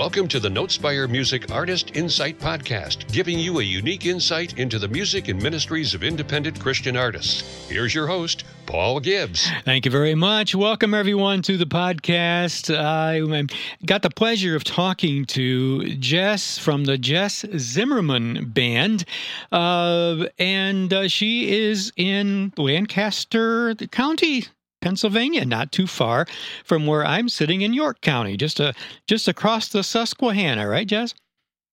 [0.00, 4.88] Welcome to the Notespire Music Artist Insight Podcast, giving you a unique insight into the
[4.88, 7.68] music and ministries of independent Christian artists.
[7.68, 9.46] Here's your host, Paul Gibbs.
[9.66, 10.54] Thank you very much.
[10.54, 12.74] Welcome, everyone, to the podcast.
[12.74, 13.44] I
[13.84, 19.04] got the pleasure of talking to Jess from the Jess Zimmerman Band,
[19.52, 24.46] uh, and uh, she is in Lancaster County,
[24.80, 26.26] Pennsylvania, not too far
[26.64, 28.74] from where I'm sitting in York County, just a
[29.06, 31.14] just across the Susquehanna, right, Jess?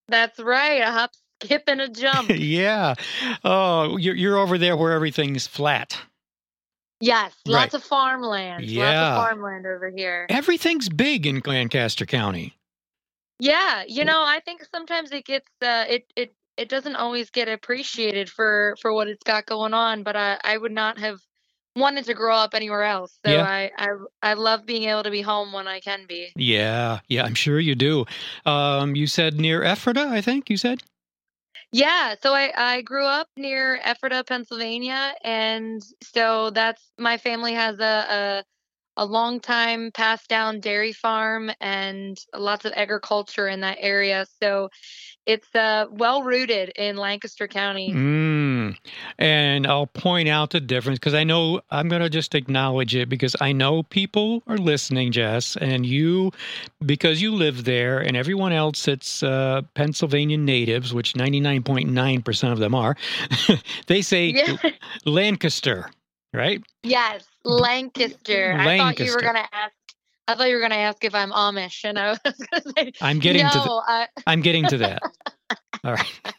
[0.07, 0.81] That's right.
[0.81, 1.11] A hop,
[1.43, 2.30] skip, and a jump.
[2.35, 2.95] yeah.
[3.43, 5.99] Oh, you're you're over there where everything's flat.
[6.99, 7.73] Yes, lots right.
[7.75, 8.66] of farmland.
[8.66, 8.83] Yeah.
[8.83, 10.25] Lots of farmland over here.
[10.30, 12.55] Everything's big in Lancaster County.
[13.39, 17.47] Yeah, you know, I think sometimes it gets uh, it it it doesn't always get
[17.47, 21.19] appreciated for for what it's got going on, but I I would not have
[21.77, 23.17] wanted to grow up anywhere else.
[23.26, 23.44] So yeah.
[23.44, 23.88] I, I
[24.22, 26.30] I love being able to be home when I can be.
[26.36, 28.05] Yeah, yeah, I'm sure you do.
[28.45, 30.84] Um, you said near Ephrata, I think you said.
[31.72, 37.80] Yeah, so I I grew up near Ephrata, Pennsylvania, and so that's my family has
[37.80, 38.44] a a,
[38.98, 44.26] a long time passed down dairy farm and lots of agriculture in that area.
[44.42, 44.70] So
[45.28, 47.94] it's uh, well rooted in Lancaster County.
[47.94, 48.78] Mm.
[49.20, 53.09] And I'll point out the difference because I know I'm going to just acknowledge it
[53.09, 56.31] because I know people are listening, Jess, and you,
[56.86, 62.73] because you live there, and everyone else that's uh, Pennsylvania natives, which 99.9% of them
[62.73, 62.95] are,
[63.88, 64.56] they say yeah.
[65.06, 65.92] Lancaster,
[66.38, 66.63] right?
[66.83, 68.53] Yes, Lancaster.
[68.55, 68.59] Lancaster.
[68.59, 69.73] I thought you were going to ask
[70.27, 72.73] I thought you were going to ask if I'm Amish, and I was going to
[72.75, 74.07] say, I'm getting no, to the, I...
[74.27, 75.02] I'm getting to that.
[75.85, 76.33] All right.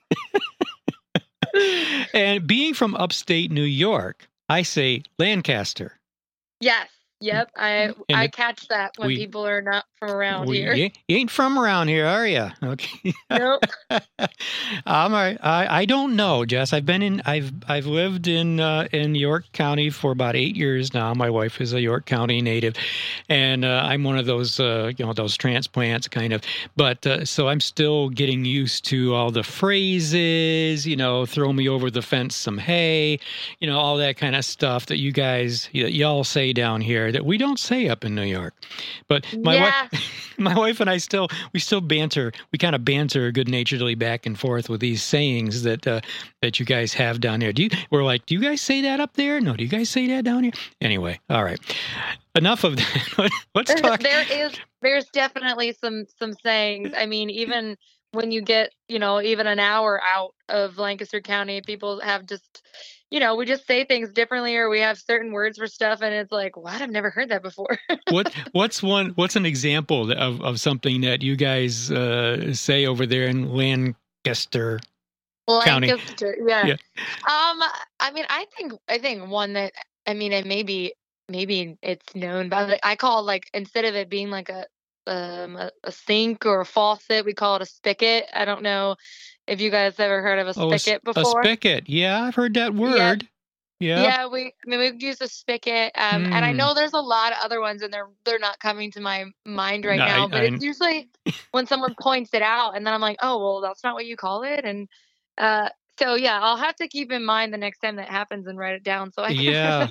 [2.14, 5.98] and being from upstate New York, I say Lancaster.
[6.60, 6.88] Yes.
[7.20, 10.74] Yep, I and I catch that when we, people are not from around we, here.
[10.74, 12.48] You ain't from around here, are you?
[12.68, 13.12] Okay.
[13.30, 13.64] Nope.
[13.90, 14.02] I'm
[14.86, 15.38] all right.
[15.42, 16.72] I I don't know, Jess.
[16.72, 17.22] I've been in.
[17.24, 21.14] I've I've lived in uh, in York County for about eight years now.
[21.14, 22.76] My wife is a York County native,
[23.28, 26.42] and uh, I'm one of those uh, you know those transplants kind of.
[26.76, 30.86] But uh, so I'm still getting used to all the phrases.
[30.86, 33.18] You know, throw me over the fence some hay.
[33.60, 37.24] You know, all that kind of stuff that you guys y'all say down here that
[37.24, 38.54] we don't say up in New York.
[39.08, 39.88] But my yeah.
[39.92, 42.32] wife, my wife and I still we still banter.
[42.52, 46.00] We kind of banter good naturedly back and forth with these sayings that uh,
[46.42, 47.52] that you guys have down there.
[47.52, 47.70] Do you?
[47.90, 49.40] We're like, do you guys say that up there?
[49.40, 50.52] No, do you guys say that down here?
[50.80, 51.60] Anyway, all right.
[52.34, 53.30] Enough of that.
[53.54, 54.00] Let's talk.
[54.00, 54.52] there is
[54.82, 56.92] there's definitely some some sayings.
[56.96, 57.76] I mean, even
[58.12, 62.62] when you get you know even an hour out of Lancaster County, people have just
[63.10, 66.14] you know, we just say things differently or we have certain words for stuff and
[66.14, 66.80] it's like, what?
[66.80, 67.78] I've never heard that before.
[68.10, 73.06] what what's one what's an example of, of something that you guys uh, say over
[73.06, 74.80] there in Lancaster
[75.64, 75.88] County?
[75.88, 76.66] Lancaster, yeah.
[76.66, 76.74] yeah.
[76.74, 77.62] Um
[78.00, 79.72] I mean I think I think one that
[80.06, 80.92] I mean it maybe
[81.30, 84.66] maybe it's known but I call like instead of it being like a
[85.08, 87.24] um, a, a, sink or a faucet.
[87.24, 88.26] We call it a spigot.
[88.32, 88.96] I don't know
[89.46, 91.40] if you guys ever heard of a spigot oh, a, before.
[91.40, 93.26] A spigot, yeah, I've heard that word.
[93.80, 94.02] Yeah.
[94.02, 96.32] Yeah, we I mean we've used a spigot, um, mm.
[96.32, 96.56] and I hmm.
[96.56, 99.84] know there's a lot of other ones, and they're they're not coming to my mind
[99.84, 100.24] right no, now.
[100.24, 101.10] I, but I, it's usually
[101.52, 104.16] when someone points it out, and then I'm like, oh well, that's not what you
[104.16, 104.88] call it, and
[105.38, 105.68] uh,
[105.98, 108.74] so yeah, I'll have to keep in mind the next time that happens and write
[108.74, 109.12] it down.
[109.12, 109.88] So I yeah.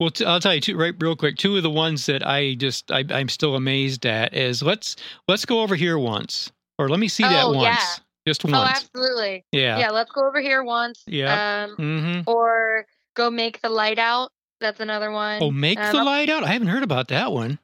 [0.00, 1.36] Well, i I'll tell you two, right, real quick.
[1.36, 5.44] Two of the ones that I just I, am still amazed at is let's let's
[5.44, 7.62] go over here once, or let me see oh, that once.
[7.62, 8.04] Yeah.
[8.26, 8.68] Just oh, once.
[8.68, 9.44] Oh, absolutely.
[9.52, 9.78] Yeah.
[9.78, 9.90] Yeah.
[9.90, 11.02] Let's go over here once.
[11.06, 11.66] Yeah.
[11.68, 12.30] Um, mm-hmm.
[12.30, 14.30] Or go make the light out.
[14.60, 15.42] That's another one.
[15.42, 16.44] Oh, make um, the light out.
[16.44, 17.58] I haven't heard about that one.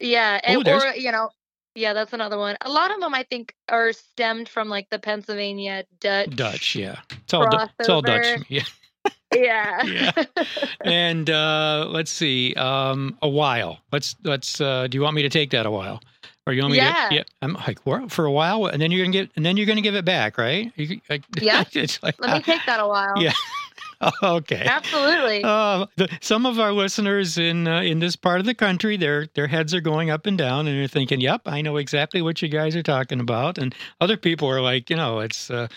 [0.00, 1.30] Yeah, and, oh, or you know,
[1.74, 2.56] yeah, that's another one.
[2.60, 6.34] A lot of them, I think, are stemmed from like the Pennsylvania Dutch.
[6.34, 7.00] Dutch, yeah.
[7.22, 8.42] It's all, du- it's all Dutch.
[8.48, 8.64] Yeah.
[9.34, 9.82] Yeah.
[9.84, 10.24] yeah.
[10.80, 13.78] And uh, let's see, um, a while.
[13.92, 14.60] Let's let's.
[14.60, 16.00] Uh, do you want me to take that a while?
[16.46, 17.08] Or you want me yeah.
[17.08, 17.14] to?
[17.14, 17.22] Yeah.
[17.40, 17.78] I'm like
[18.10, 20.36] for a while, and then you're gonna get, and then you're gonna give it back,
[20.36, 20.70] right?
[20.76, 21.64] You, I, yeah.
[21.72, 23.14] it's like, Let me take that a while.
[23.16, 23.32] Yeah.
[24.22, 24.64] okay.
[24.64, 25.42] Absolutely.
[25.44, 29.26] Uh, the, some of our listeners in uh, in this part of the country, their
[29.34, 32.42] their heads are going up and down, and they're thinking, "Yep, I know exactly what
[32.42, 35.68] you guys are talking about." And other people are like, you know, it's, uh,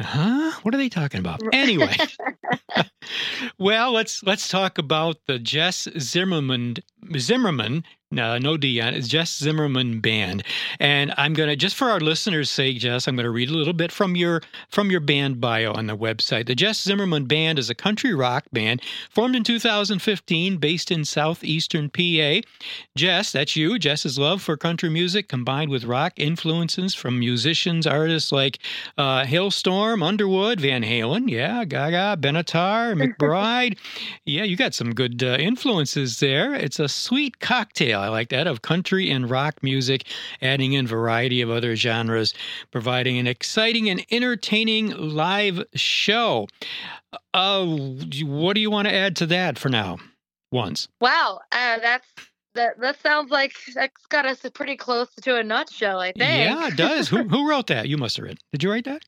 [0.00, 0.52] huh?
[0.62, 1.40] What are they talking about?
[1.52, 1.96] Anyway.
[3.58, 6.76] well, let's let's talk about the Jess Zimmerman
[7.18, 8.92] Zimmerman No, no Dion.
[8.92, 10.42] It's Jess Zimmerman Band,
[10.78, 13.90] and I'm gonna just for our listeners' sake, Jess, I'm gonna read a little bit
[13.90, 16.46] from your from your band bio on the website.
[16.46, 21.88] The Jess Zimmerman Band is a country rock band formed in 2015, based in southeastern
[21.88, 22.46] PA.
[22.96, 23.78] Jess, that's you.
[23.78, 28.58] Jess's love for country music combined with rock influences from musicians, artists like
[28.98, 33.78] uh, Halestorm, Underwood, Van Halen, yeah, Gaga, Benatar, McBride.
[34.26, 36.52] yeah, you got some good uh, influences there.
[36.54, 40.04] It's a sweet cocktail I like that, of country and rock music,
[40.42, 42.34] adding in variety of other genres,
[42.70, 46.48] providing an exciting and entertaining live show.
[47.34, 47.64] Uh,
[48.24, 49.98] what do you want to add to that for now?
[50.50, 50.88] Once.
[51.00, 52.06] Wow, uh, that's
[52.54, 52.78] that.
[52.78, 55.98] That sounds like that's got us pretty close to a nutshell.
[55.98, 56.18] I think.
[56.18, 57.08] Yeah, it does.
[57.08, 57.88] who who wrote that?
[57.88, 58.38] You must have written.
[58.52, 59.02] Did you write that?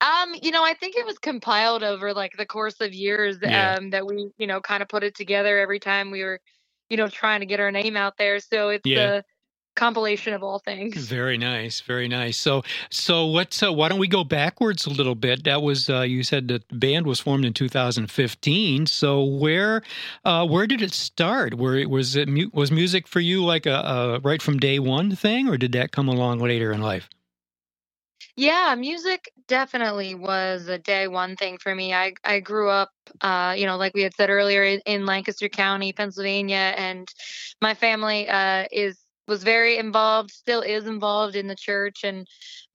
[0.00, 3.74] Um, you know, I think it was compiled over like the course of years Yeah.
[3.78, 6.38] um that we, you know, kind of put it together every time we were,
[6.88, 8.38] you know, trying to get our name out there.
[8.40, 9.18] So it's Yeah.
[9.18, 9.24] a
[9.74, 10.96] compilation of all things.
[10.96, 12.38] Very nice, very nice.
[12.38, 15.44] So, so what's uh, why don't we go backwards a little bit?
[15.44, 18.86] That was uh, you said the band was formed in 2015.
[18.86, 19.82] So where
[20.24, 21.54] uh, where did it start?
[21.54, 22.28] Where was it?
[22.54, 25.92] Was music for you like a, a right from day one thing, or did that
[25.92, 27.08] come along later in life?
[28.36, 31.94] Yeah, music definitely was a day one thing for me.
[31.94, 32.90] I I grew up,
[33.22, 37.08] uh, you know, like we had said earlier, in, in Lancaster County, Pennsylvania, and
[37.62, 42.26] my family uh, is was very involved, still is involved in the church, and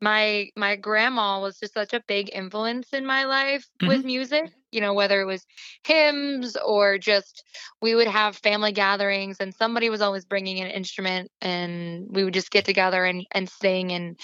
[0.02, 4.52] my my grandma was just such a big influence in my life with music.
[4.72, 5.46] You know, whether it was
[5.84, 7.44] hymns or just
[7.82, 12.34] we would have family gatherings, and somebody was always bringing an instrument, and we would
[12.34, 14.18] just get together and and sing and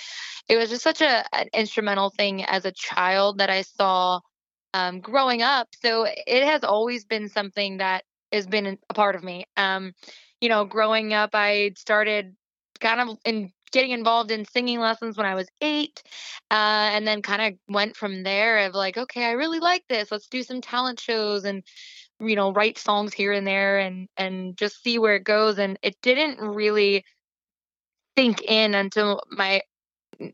[0.49, 4.19] it was just such a an instrumental thing as a child that I saw
[4.73, 5.67] um, growing up.
[5.81, 9.45] So it has always been something that has been a part of me.
[9.55, 9.93] Um,
[10.41, 12.35] you know, growing up, I started
[12.79, 16.01] kind of in getting involved in singing lessons when I was eight,
[16.51, 18.59] uh, and then kind of went from there.
[18.59, 20.11] Of like, okay, I really like this.
[20.11, 21.63] Let's do some talent shows and
[22.19, 25.59] you know write songs here and there and and just see where it goes.
[25.59, 27.03] And it didn't really
[28.17, 29.61] sink in until my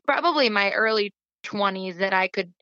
[0.06, 1.14] probably my early
[1.44, 2.54] 20s that I could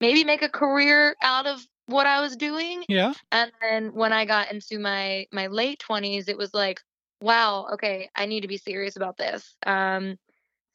[0.00, 2.84] maybe make a career out of what I was doing.
[2.88, 3.14] Yeah.
[3.32, 6.80] And then when I got into my my late 20s, it was like,
[7.20, 9.56] wow, okay, I need to be serious about this.
[9.66, 10.16] Um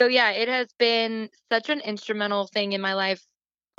[0.01, 3.23] so yeah, it has been such an instrumental thing in my life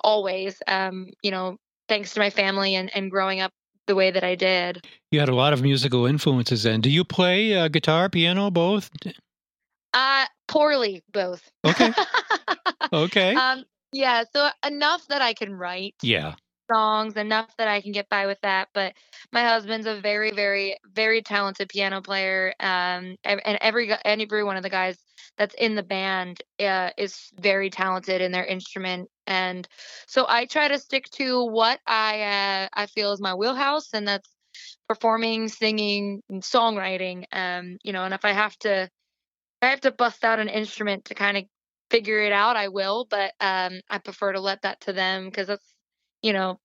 [0.03, 0.57] always.
[0.67, 1.57] Um, you know,
[1.89, 3.53] thanks to my family and and growing up
[3.87, 4.87] the way that I did.
[5.11, 6.63] You had a lot of musical influences.
[6.63, 8.91] Then, do you play uh, guitar, piano, both?
[9.93, 11.51] Uh poorly both.
[11.65, 11.93] Okay.
[12.93, 13.35] Okay.
[13.35, 15.95] um yeah, so enough that I can write.
[16.03, 16.35] yeah.
[16.71, 18.69] Songs enough that I can get by with that.
[18.75, 18.95] But
[19.33, 22.55] my husband's a very, very, very talented piano player.
[22.61, 24.99] Um, and every every one of the guys
[25.37, 29.09] that's in the band uh, is very talented in their instrument.
[29.27, 29.67] And
[30.07, 34.07] so I try to stick to what I uh, I feel is my wheelhouse, and
[34.07, 34.29] that's
[34.89, 37.25] performing, singing, and songwriting.
[37.33, 38.89] Um, you know, and if I have to,
[39.63, 41.45] I have to bust out an instrument to kind of
[41.91, 43.07] figure it out, I will.
[43.09, 45.74] But um, I prefer to let that to them because that's
[46.25, 46.59] you know,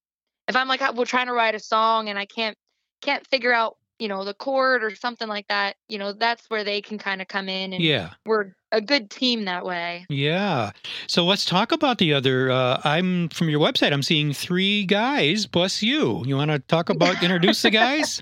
[0.48, 2.56] if I'm like we're trying to write a song and I can't
[3.02, 6.64] can't figure out, you know, the chord or something like that, you know, that's where
[6.64, 8.12] they can kind of come in and Yeah.
[8.26, 10.06] we're a good team that way.
[10.10, 10.72] Yeah.
[11.08, 12.50] So let's talk about the other.
[12.50, 13.92] Uh, I'm from your website.
[13.92, 16.24] I'm seeing three guys plus you.
[16.26, 18.22] You want to talk about introduce the guys?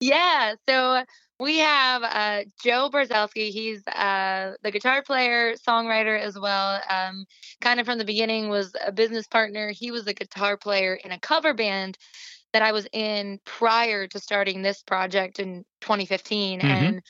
[0.00, 1.04] Yeah, so
[1.38, 3.50] we have uh, Joe Brzezowski.
[3.50, 6.80] He's uh, the guitar player, songwriter as well.
[6.88, 7.26] Um,
[7.60, 9.70] kind of from the beginning was a business partner.
[9.70, 11.98] He was a guitar player in a cover band
[12.52, 16.64] that I was in prior to starting this project in 2015, Mhm.
[16.64, 17.02] and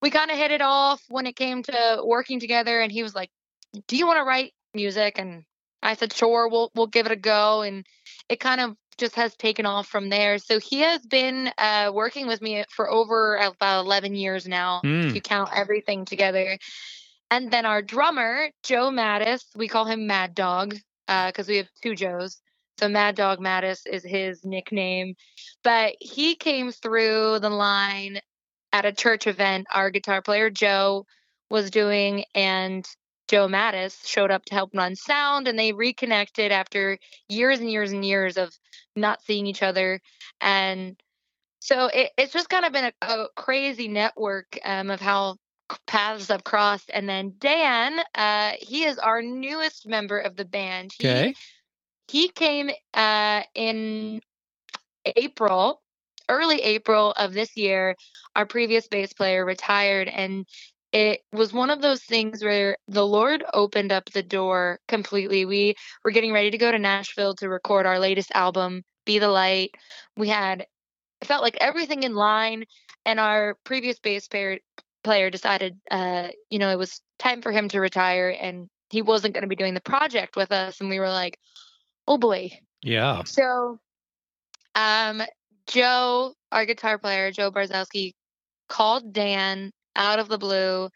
[0.00, 2.80] we kind of hit it off when it came to working together.
[2.80, 3.30] And he was like,
[3.86, 5.44] "Do you want to write music?" And
[5.82, 7.86] I said, "Sure, we'll we'll give it a go." And
[8.28, 10.38] it kind of just has taken off from there.
[10.38, 15.08] So he has been uh, working with me for over about 11 years now, Mm.
[15.08, 16.58] if you count everything together.
[17.30, 21.94] And then our drummer, Joe Mattis, we call him Mad Dog because we have two
[21.94, 22.40] Joes.
[22.78, 25.14] So Mad Dog Mattis is his nickname.
[25.64, 28.20] But he came through the line
[28.72, 31.06] at a church event our guitar player, Joe,
[31.50, 32.24] was doing.
[32.34, 32.86] And
[33.28, 35.48] Joe Mattis showed up to help run sound.
[35.48, 38.52] And they reconnected after years and years and years of
[38.96, 40.00] not seeing each other.
[40.40, 40.96] And
[41.60, 45.36] so it, it's just kind of been a, a crazy network um, of how
[45.86, 46.90] paths have crossed.
[46.92, 50.92] And then Dan, uh, he is our newest member of the band.
[50.98, 51.34] He, Okay.
[52.08, 54.20] he came uh, in
[55.04, 55.80] April
[56.28, 57.96] early April of this year,
[58.34, 60.46] our previous bass player retired, and
[60.92, 65.44] it was one of those things where the Lord opened up the door completely.
[65.46, 69.28] We were getting ready to go to Nashville to record our latest album, Be the
[69.28, 69.74] Light.
[70.16, 70.66] We had
[71.22, 72.64] it felt like everything in line,
[73.06, 74.58] and our previous bass player
[75.02, 79.32] player decided, uh, you know, it was time for him to retire, and he wasn't
[79.32, 80.80] going to be doing the project with us.
[80.80, 81.38] And we were like,
[82.06, 82.50] oh boy.
[82.82, 83.22] Yeah.
[83.24, 83.78] So,
[84.74, 85.22] um,
[85.66, 88.12] Joe, our guitar player, Joe Barzowski,
[88.68, 90.88] called Dan out of the blue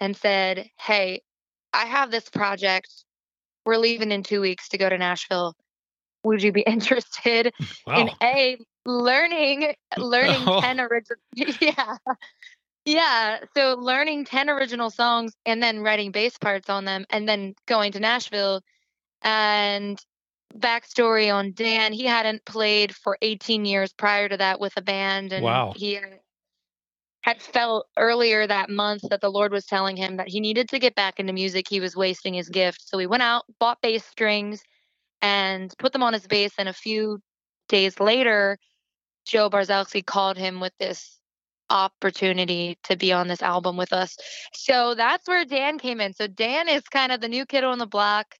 [0.00, 1.22] and said, Hey,
[1.72, 2.88] I have this project.
[3.66, 5.54] We're leaving in two weeks to go to Nashville.
[6.24, 7.52] Would you be interested
[7.86, 7.96] Wow.
[7.96, 10.60] in A, learning learning Oh.
[10.60, 11.18] 10 original
[11.60, 11.96] yeah
[12.84, 17.54] yeah so learning 10 original songs and then writing bass parts on them and then
[17.66, 18.60] going to nashville
[19.22, 19.98] and
[20.54, 25.32] backstory on dan he hadn't played for 18 years prior to that with a band
[25.32, 25.72] and Wow.
[25.74, 25.98] he
[27.24, 30.78] had- felt earlier that month that the lord was telling him that he needed to
[30.78, 34.04] get back into music he was wasting his gift so he went out bought bass
[34.04, 34.62] strings
[35.22, 37.18] and put them on his bass and a few
[37.68, 38.58] days later
[39.26, 41.18] Joe Barzowski called him with this
[41.70, 44.16] opportunity to be on this album with us.
[44.52, 46.12] So that's where Dan came in.
[46.14, 48.34] So Dan is kind of the new kid on the block.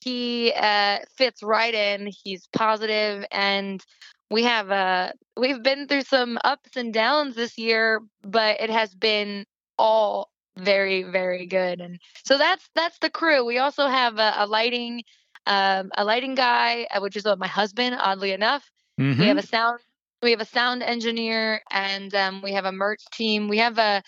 [0.00, 2.08] He uh, fits right in.
[2.24, 3.84] He's positive, and
[4.30, 8.94] we have uh, we've been through some ups and downs this year, but it has
[8.94, 9.44] been
[9.78, 11.80] all very very good.
[11.80, 13.44] And so that's that's the crew.
[13.44, 15.02] We also have a, a lighting
[15.46, 17.96] um, a lighting guy, uh, which is my husband.
[17.98, 18.70] Oddly enough,
[19.00, 19.18] Mhm.
[19.18, 19.80] we have a sound
[20.22, 24.02] we have a sound engineer and um, we have a merch team we have a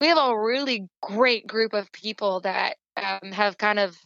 [0.00, 3.96] we have a really great group of people that um, have kind of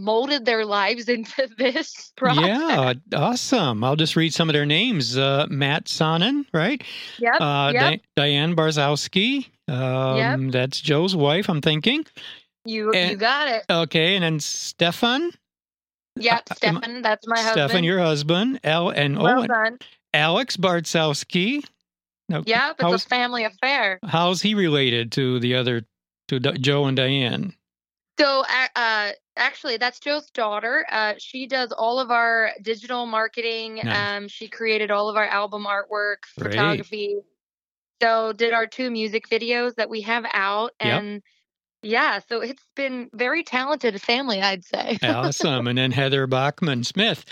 [0.00, 3.84] molded their lives into this project Yeah, awesome.
[3.84, 5.16] I'll just read some of their names.
[5.16, 6.82] Uh, Matt Sonnen, right?
[7.18, 9.46] yep Uh, yep Di- Diane Barzowski.
[9.68, 12.04] Um, That's Joe's wife, I'm thinking.
[12.64, 15.30] you and- you got it Okay, and then Stefan.
[16.16, 17.68] yep uh, stefan that's my husband.
[17.70, 18.60] Stefan, your husband.
[18.64, 19.78] Al and well done
[20.12, 21.62] Alex Barzowski.
[22.28, 25.82] No, yep it's a family affair how's he related to the other,
[26.28, 27.54] to Di- Joe and Diane?
[28.20, 28.44] So,
[28.76, 30.86] uh, actually, that's Joe's daughter.
[30.90, 33.80] Uh, she does all of our digital marketing.
[33.82, 34.16] Nice.
[34.18, 36.52] Um, she created all of our album artwork, Great.
[36.52, 37.16] photography.
[38.02, 41.00] So, did our two music videos that we have out, Yep.
[41.00, 41.22] and
[41.82, 44.98] yeah, so it's been very talented family, I'd say.
[45.02, 45.66] awesome.
[45.66, 47.24] And then Heather Bachman Smith.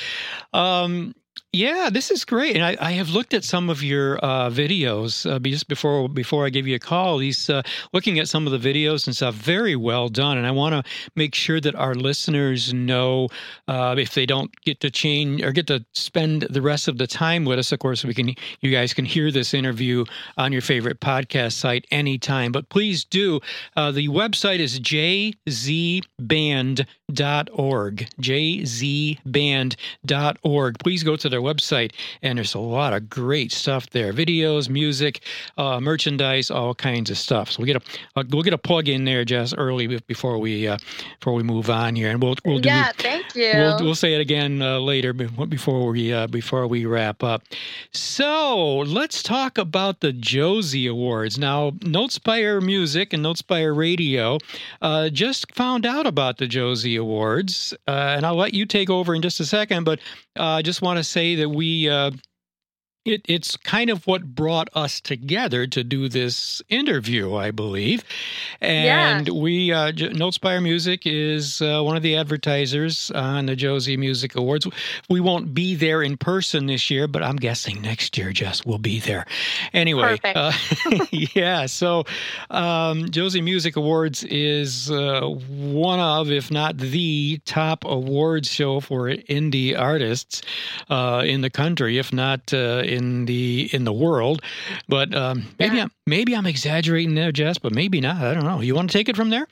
[0.54, 1.14] Um,
[1.52, 2.57] yeah, this is great.
[2.57, 6.47] And I, I have looked at some of your uh, videos uh, just before before
[6.47, 7.18] I gave you a call.
[7.18, 10.37] These uh, looking at some of the videos and stuff, very well done.
[10.37, 10.83] And I want to
[11.16, 13.28] make sure that our listeners know
[13.66, 17.07] uh, if they don't get to change or get to spend the rest of the
[17.07, 17.73] time with us.
[17.73, 20.04] Of course, we can you guys can hear this interview
[20.37, 22.52] on your favorite podcast site anytime.
[22.52, 23.40] But please do.
[23.76, 26.04] Uh, the website is jzband.org.
[28.21, 29.18] jzband.org.
[30.78, 31.92] Please go to their website,
[32.23, 35.23] and there's a lot of great stuff there videos, music,
[35.56, 37.50] uh, merchandise, all kinds of stuff.
[37.50, 40.66] So we get a uh, we'll get a plug in there just early before we
[40.66, 40.78] uh,
[41.18, 43.52] before we move on here, and we'll we'll do yeah, thank you.
[43.54, 47.42] We'll, we'll say it again uh, later before we uh, before we wrap up.
[47.92, 51.38] So let's talk about the Josie Awards.
[51.38, 54.38] Now, Notespire Music and Notespire Radio
[54.82, 59.14] uh, just found out about the Josie Awards, uh, and I'll let you take over
[59.14, 59.85] in just a second.
[59.85, 60.00] But
[60.38, 61.88] Uh, I just want to say that we.
[61.88, 62.11] Uh,
[63.09, 68.05] It, it's kind of what brought us together to do this interview, I believe.
[68.61, 73.97] And we, uh, J- Notespire Music is uh, one of the advertisers on the Josie
[73.97, 74.67] Music Awards.
[75.09, 78.77] We won't be there in person this year, but I'm guessing next year, Jess, we'll
[78.77, 79.25] be there.
[79.73, 80.37] Anyway, Perfect.
[80.37, 81.65] uh, yeah.
[81.65, 82.05] So,
[82.50, 89.09] um, Josie Music Awards is uh, one of, if not the top awards show for
[89.09, 90.43] indie artists
[90.91, 94.43] uh, in the country, if not uh, in the in the world.
[94.88, 95.85] But um, maybe Yeah.
[95.85, 98.17] I'm maybe I'm exaggerating there, Jess, but maybe not.
[98.23, 98.61] I don't know.
[98.61, 99.47] You want to take it from there?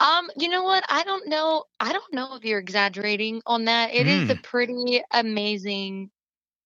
[0.00, 0.84] Um, you know what?
[0.88, 1.64] I don't know.
[1.80, 3.92] I don't know if you're exaggerating on that.
[3.94, 4.42] It is a Mm.
[4.42, 6.10] pretty amazing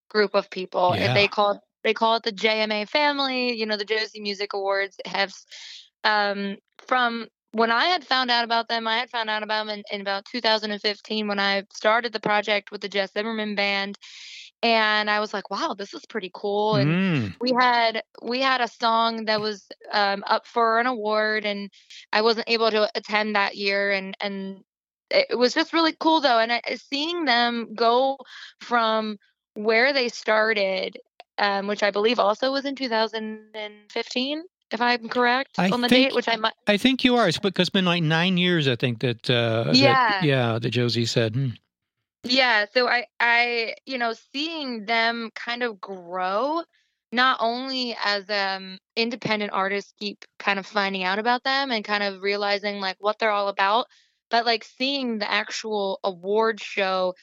[0.09, 0.95] group of people.
[0.97, 1.14] Yeah.
[1.14, 3.54] They call it they call it the JMA family.
[3.57, 5.33] You know, the Josie Music Awards have
[6.04, 9.78] um from when I had found out about them, I had found out about them
[9.78, 13.99] in, in about 2015 when I started the project with the Jess Zimmerman band,
[14.62, 17.35] and I was like, "Wow, this is pretty cool." And Mm.
[17.40, 21.71] we had we had a song that was um, up for an award and
[22.12, 24.62] i wasn't able to attend that year and and
[25.11, 28.16] it was just really cool though and I, seeing them go
[28.61, 29.19] from
[29.54, 30.97] where they started
[31.38, 36.09] um, which I believe also was in 2015, if I'm correct I on the think-
[36.11, 36.52] date, which I might.
[36.66, 37.26] I think you are.
[37.28, 38.69] It's because it's been like nine years.
[38.69, 39.28] I think that.
[39.28, 40.23] Uh, that- Yeah.
[40.23, 40.59] yeah.
[40.59, 41.35] That Josie said.
[41.35, 41.49] Hmm.
[42.25, 46.62] Yeah, so I I you know seeing them kind of grow
[47.11, 52.02] not only as um independent artists keep kind of finding out about them and kind
[52.02, 53.87] of realizing like what they're all about,
[54.31, 57.14] but like seeing the actual award show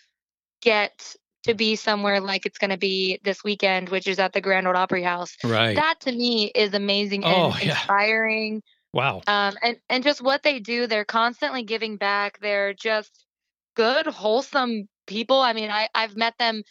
[0.61, 4.41] get to be somewhere like it's going to be this weekend, which is at the
[4.41, 5.37] Grand Ole Opry House.
[5.43, 5.75] Right.
[5.75, 7.71] That to me is amazing Oh, and yeah.
[7.71, 8.61] inspiring
[8.93, 9.21] wow.
[9.27, 13.25] um, and and just what they do they're constantly giving back they're just
[13.79, 16.63] good wholesome people i mean i i've met them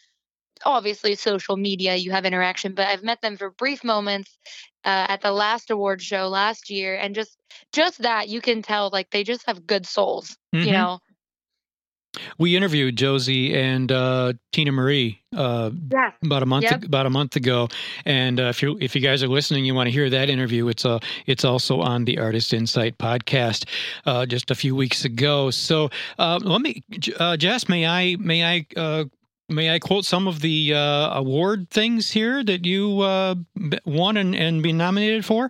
[0.64, 4.38] obviously social media you have interaction but i've met them for brief moments
[4.84, 7.38] uh, at the last award show last year and just
[7.72, 10.66] just that you can tell like they just have good souls Mhm.
[10.66, 10.98] you know
[12.38, 16.84] We interviewed Josie and uh, Tina Marie uh, yeah about a month Yep.
[16.84, 17.68] about a month ago.
[18.04, 20.68] And uh, if you if you guys are listening, you want to hear that interview.
[20.68, 23.66] It's uh it's also on the Artist Insight podcast
[24.06, 25.50] uh, just a few weeks ago.
[25.50, 26.82] So uh, let me,
[27.18, 28.66] uh, Jess, may I may I.
[28.76, 29.04] Uh,
[29.50, 33.34] May I quote some of the uh, award things here that you uh,
[33.86, 35.48] won and, and been nominated for?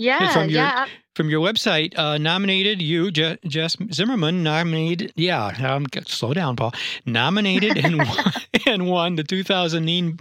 [0.00, 5.46] Yeah from your- yeah from your website uh, nominated you Je- Jess Zimmerman nominated yeah
[5.74, 6.72] um, slow down Paul.
[7.04, 8.32] Nominated and won,
[8.66, 10.18] and won the 2009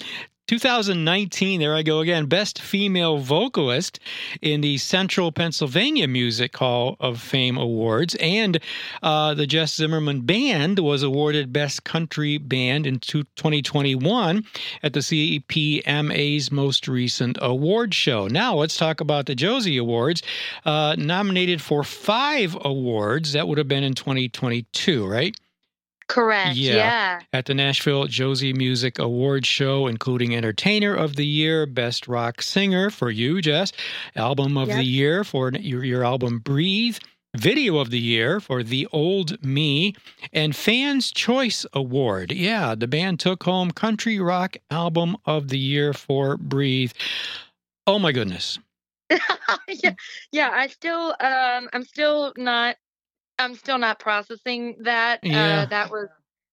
[0.50, 4.00] 2019 there I go again best female vocalist
[4.42, 8.60] in the Central Pennsylvania Music Hall of Fame Awards and
[9.04, 14.44] uh, the Jess Zimmerman Band was awarded best country band in 2021
[14.82, 20.24] at the CPMA's most recent award show now let's talk about the Josie Awards
[20.66, 23.34] uh, nominated for five awards.
[23.34, 25.36] That would have been in 2022, right?
[26.10, 26.74] Correct Yeah.
[26.74, 32.42] yeah At the Nashville Josie Music Awards show, including Entertainer of the Year, Best Rock
[32.42, 33.72] Singer for you, Jess,
[34.16, 34.78] Album of Yep.
[34.78, 36.98] the Year for your, your album Breathe,
[37.38, 39.94] Video of the Year for The Old Me,
[40.34, 42.32] and Fans Choice Award.
[42.32, 46.92] Yeah, the band took home Country Rock Album of the Year for Breathe.
[47.86, 48.58] Oh my goodness.
[49.12, 49.94] yeah,
[50.32, 50.50] yeah.
[50.54, 52.76] I still, um, I'm still not,
[53.40, 55.22] I'm still not processing that.
[55.24, 55.64] Yeah.
[55.64, 56.10] Uh, that was,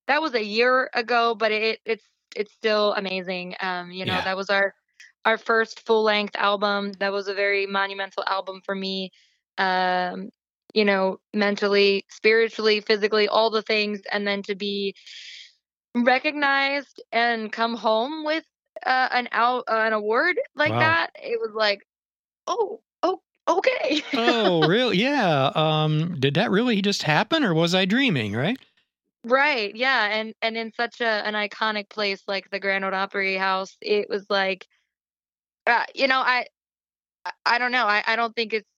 [0.08, 2.04] that was a year ago, but it, it's,
[2.36, 3.56] it's still amazing.
[3.60, 4.24] Um, you know, Yeah.
[4.24, 4.74] that was our,
[5.24, 6.92] our first full length album.
[7.00, 9.10] That was a very monumental album for me.
[9.58, 10.30] Um,
[10.74, 14.94] you know, mentally, spiritually, physically, all the things, and then to be
[15.94, 18.44] recognized and come home with
[18.84, 20.78] uh, an out uh, an award like Wow.
[20.80, 21.86] that, it was like,
[22.46, 22.95] oh, oh,
[23.48, 24.02] okay.
[24.14, 24.98] oh, really?
[24.98, 25.52] Yeah.
[25.54, 28.34] Um, did that really just happen, or was I dreaming?
[28.34, 28.58] Right?
[29.24, 33.36] right, yeah, and and in such a an iconic place like the Grand Ole Opry
[33.36, 34.66] House, it was like,
[35.66, 36.46] uh, you know, I,
[37.46, 38.68] I- don't know, I I don't think it's.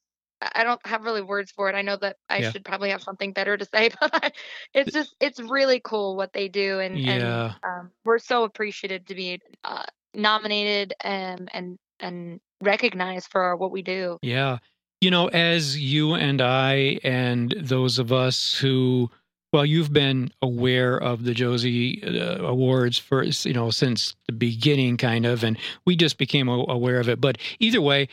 [0.42, 1.74] I don't have really words for it.
[1.76, 2.52] I know that I Yeah.
[2.52, 4.32] should probably have something better to say, but I,
[4.74, 7.08] it's just it's really cool what they do, and, Yeah.
[7.08, 13.70] and um, we're so appreciative to be uh, nominated and and and recognized for what
[13.70, 14.18] we do.
[14.22, 14.58] Yeah.
[15.00, 19.10] You know, as you and I and those of us who,
[19.52, 24.96] well, you've been aware of the Josie uh, Awards for, you know, since the beginning,
[24.96, 27.20] kind of, and we just became aware of it.
[27.20, 28.08] But either way,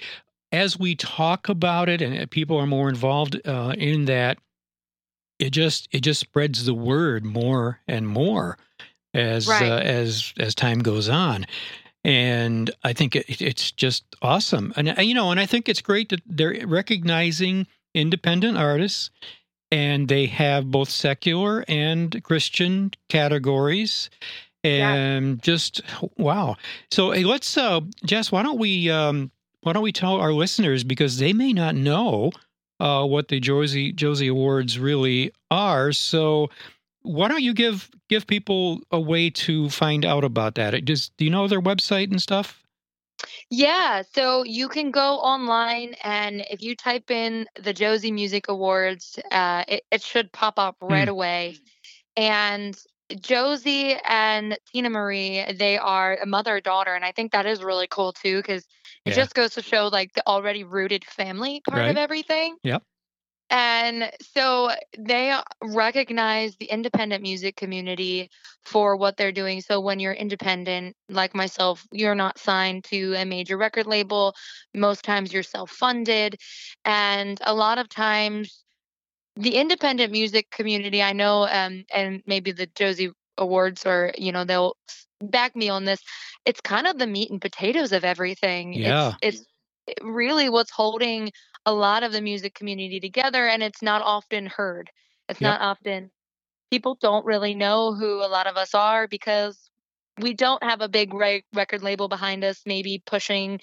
[0.52, 4.38] as we talk about it and people are more involved uh, in that,
[5.40, 8.58] it just it just spreads the word more and more
[9.14, 9.70] as Right.
[9.70, 11.46] uh, as as time goes on
[12.06, 14.72] and I think it, it's just awesome.
[14.78, 17.66] And uh, you know, and I think it's great that they're recognizing
[17.96, 19.10] independent artists,
[19.72, 24.12] and they have both secular and Christian categories.
[24.64, 24.94] Yeah.
[24.94, 25.82] And just
[26.18, 26.58] wow.
[26.92, 28.32] So hey, let's, uh, Jess.
[28.32, 32.32] Why don't we, um, why don't we tell our listeners because they may not know
[32.80, 35.92] uh, what the Josie Josie Awards really are.
[35.92, 36.50] So
[37.06, 40.74] why don't you give give people a way to find out about that?
[40.74, 42.64] It just do you know their website and stuff?
[43.50, 49.18] Yeah, so you can go online and if you type in the Josie Music Awards,
[49.32, 51.58] uh, it, it should pop up right away.
[52.18, 52.78] And
[53.22, 57.88] Josie and Tina Marie, they are a mother daughter, and I think that is really
[57.88, 58.66] cool too because
[59.06, 59.16] it Yeah.
[59.16, 61.92] just goes to show like the already rooted family part Right.
[61.92, 62.58] of everything.
[62.64, 62.84] Yep.
[63.50, 68.30] And so they recognize the independent music community
[68.64, 69.62] for what they're doing.
[69.62, 74.34] So when you're independent, like myself, you're not signed to a major record label.
[74.74, 76.38] Most times you're self funded.
[76.86, 78.64] And a lot of times,
[79.36, 84.46] the independent music community, I know, um, and maybe the Josie Awards or, you know,
[84.46, 84.76] they'll
[85.22, 86.00] back me on this.
[86.46, 88.74] It's kind of the meat and potatoes of everything.
[88.74, 89.14] Yeah.
[89.22, 89.46] It's,
[89.88, 91.32] it's really what's holding
[91.66, 94.92] a lot of the music community together, and it's not often heard.
[95.30, 95.60] It's Yep.
[95.60, 96.12] not often.
[96.72, 99.70] People don't really know who a lot of us are because
[100.20, 103.60] we don't have a big re- record label behind us, maybe pushing.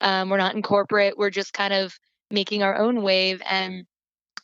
[0.00, 1.16] Um, we're not in corporate.
[1.18, 1.98] We're just kind of
[2.30, 3.42] making our own wave.
[3.48, 3.86] And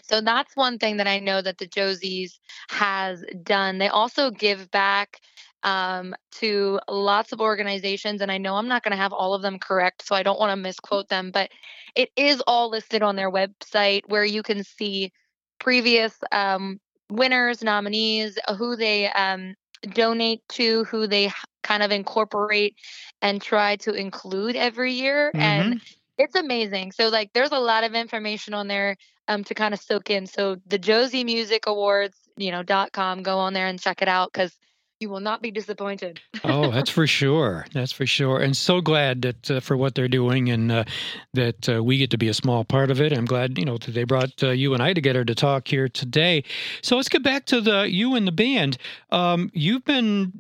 [0.05, 2.33] so that's one thing that I know that the Josies
[2.71, 3.79] has done.
[3.79, 5.21] They also give back
[5.63, 9.43] um, to lots of organizations, and I know I'm not going to have all of
[9.43, 11.51] them correct, so I don't want to misquote them, but
[11.95, 15.13] it is all listed on their website where you can see
[15.59, 19.55] previous um, winners, nominees, who they um,
[19.93, 21.31] donate to, who they
[21.63, 22.75] kind of incorporate
[23.21, 25.31] and try to include every year.
[25.35, 25.81] And
[26.19, 26.93] it's amazing.
[26.93, 28.97] So like there's a lot of information on there
[29.29, 30.27] um to kind of soak in.
[30.27, 34.09] So the Josie Music Awards, you know, dot com, go on there and check it
[34.09, 34.57] out because
[35.01, 36.21] you will not be disappointed.
[36.45, 37.67] oh, that's for sure.
[37.73, 38.41] That's for sure.
[38.41, 40.85] And so glad that uh, for what they're doing and uh,
[41.33, 43.13] that uh, we get to be a small part of it.
[43.13, 45.89] I'm glad you know that they brought uh, you and I together to talk here
[45.89, 46.45] today.
[46.83, 48.77] So let's get back to the you and the band.
[49.11, 50.33] Um, you've been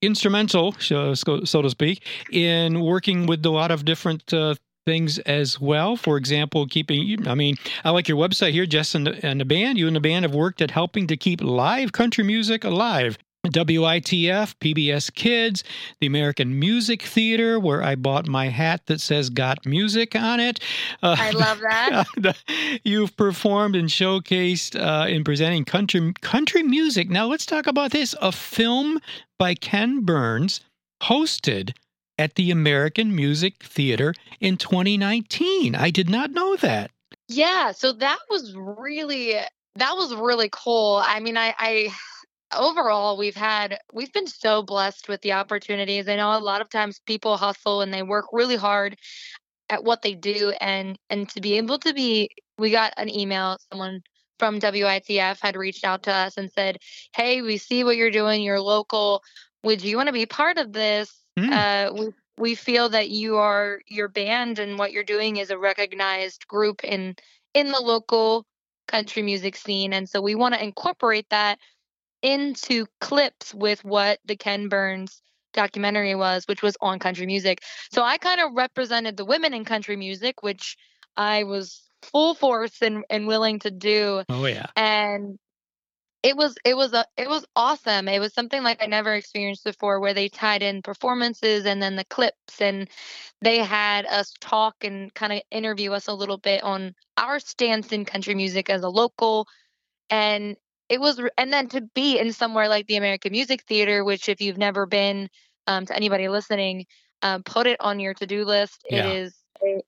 [0.00, 2.02] instrumental, so, so to speak,
[2.32, 4.32] in working with a lot of different.
[4.32, 4.54] Uh,
[4.86, 5.96] Things as well.
[5.96, 9.44] For example, keeping, I mean, I like your website here, Jess and the, and the
[9.44, 9.78] band.
[9.78, 13.18] You and the band have worked at helping to keep live country music alive.
[13.52, 15.64] WITF, PBS Kids,
[16.00, 20.60] the American Music Theater, where I bought my hat that says Got Music on it.
[21.02, 22.36] Uh, I love that.
[22.84, 27.10] You've performed and showcased uh, in presenting country country music.
[27.10, 28.14] Now let's talk about this.
[28.20, 29.00] A film
[29.38, 30.60] by Ken Burns,
[31.02, 31.72] hosted
[32.18, 35.74] at the American Music Theater in 2019.
[35.74, 36.90] I did not know that.
[37.28, 39.34] Yeah, so that was really
[39.76, 41.02] that was really cool.
[41.04, 41.88] I mean, I, I
[42.54, 46.08] overall we've had we've been so blessed with the opportunities.
[46.08, 48.96] I know a lot of times people hustle and they work really hard
[49.68, 53.56] at what they do and and to be able to be we got an email
[53.70, 54.00] someone
[54.38, 56.78] from WITF had reached out to us and said,
[57.14, 58.42] "Hey, we see what you're doing.
[58.42, 59.22] You're local.
[59.64, 61.12] Would you want to be part of this?
[61.38, 61.52] Mm.
[61.52, 65.58] Uh, we we feel that you are your band and what you're doing is a
[65.58, 67.16] recognized group in
[67.54, 68.46] in the local
[68.88, 71.58] country music scene, and so we want to incorporate that
[72.22, 77.62] into clips with what the Ken Burns documentary was, which was on country music.
[77.92, 80.76] So I kind of represented the women in country music, which
[81.16, 84.22] I was full force and, and willing to do.
[84.28, 84.66] Oh yeah.
[84.76, 85.38] And
[86.22, 88.08] it was it was a it was awesome.
[88.08, 91.96] It was something like I never experienced before where they tied in performances and then
[91.96, 92.88] the clips and
[93.42, 97.92] they had us talk and kind of interview us a little bit on our stance
[97.92, 99.46] in country music as a local
[100.10, 100.56] and
[100.88, 104.40] it was and then to be in somewhere like the American Music Theater, which if
[104.40, 105.28] you've never been
[105.66, 106.86] um, to anybody listening,
[107.22, 108.84] um, put it on your to-do list.
[108.88, 109.10] Yeah.
[109.10, 109.34] It is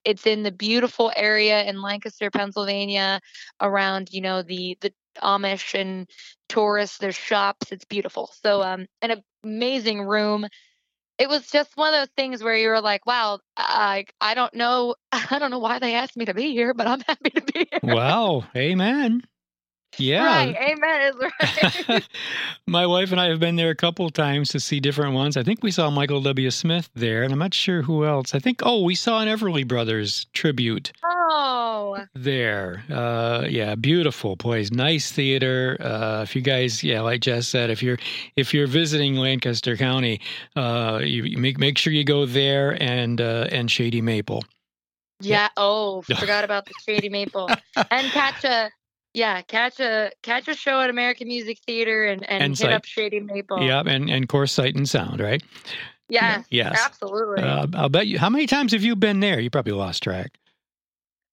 [0.05, 3.21] it's in the beautiful area in Lancaster, Pennsylvania,
[3.61, 6.09] around you know the the Amish and
[6.49, 6.99] tourists.
[6.99, 7.73] There's shops.
[7.73, 8.31] It's beautiful.
[8.43, 10.47] So um, an amazing room.
[11.19, 14.55] It was just one of those things where you were like, "Wow, I I don't
[14.55, 17.43] know, I don't know why they asked me to be here, but I'm happy to
[17.43, 18.45] be here." Wow.
[18.57, 19.23] Amen.
[19.97, 20.25] Yeah.
[20.27, 20.57] Right.
[20.57, 21.01] Amen.
[21.01, 22.09] Is right.
[22.67, 25.37] My wife and I have been there a couple of times to see different ones.
[25.37, 26.51] I think we saw Michael W.
[26.51, 28.35] Smith there, and I'm not sure who else.
[28.35, 31.99] I think, oh, we saw an Everly Brothers tribute oh.
[32.15, 32.85] there.
[32.91, 35.77] Uh, yeah, beautiful place, nice theater.
[35.81, 37.99] Uh, if you guys, yeah, like Jess said, if you're
[38.37, 40.21] if you're visiting Lancaster County,
[40.55, 44.45] uh, you, you make make sure you go there and uh, and Shady Maple.
[45.21, 45.49] Yeah.
[45.57, 47.49] Oh, forgot about the Shady Maple
[47.91, 48.71] and catch a
[49.19, 52.73] yeah catch a catch a show at American Music Theater and and, And hit Sight.
[52.73, 53.61] up Shady Maple.
[53.63, 55.43] Yep, and and course Sight and Sound, right?
[56.09, 56.47] Yes.
[56.51, 56.81] Yes.
[56.83, 57.43] Absolutely.
[57.43, 58.19] Uh, I'll bet you.
[58.19, 59.41] How many times have you been there?
[59.41, 60.39] You probably lost track.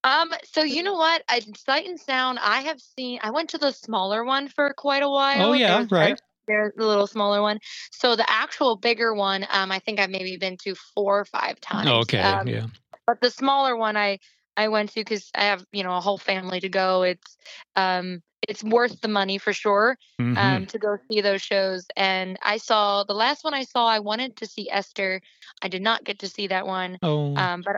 [0.04, 0.28] um.
[0.44, 1.22] So you know what?
[1.28, 2.38] I Sight and Sound.
[2.42, 3.18] I have seen.
[3.22, 5.46] I went to the smaller one for quite a while.
[5.50, 6.20] Oh yeah, There's- right.
[6.48, 7.58] There's the little smaller one.
[7.90, 11.58] So the actual bigger one, um, I think I've maybe been to four or five
[11.60, 11.88] times.
[11.90, 12.66] Oh, okay, Um, yeah.
[13.04, 14.20] but the smaller one I
[14.56, 17.02] I went to because I have you know a whole family to go.
[17.02, 17.36] It's
[17.76, 20.36] um it's worth the money for sure Mhm.
[20.36, 21.86] um to go see those shows.
[21.96, 23.86] And I saw the last one I saw.
[23.86, 25.20] I wanted to see Esther.
[25.62, 26.98] I did not get to see that one.
[27.02, 27.76] oh, Um, but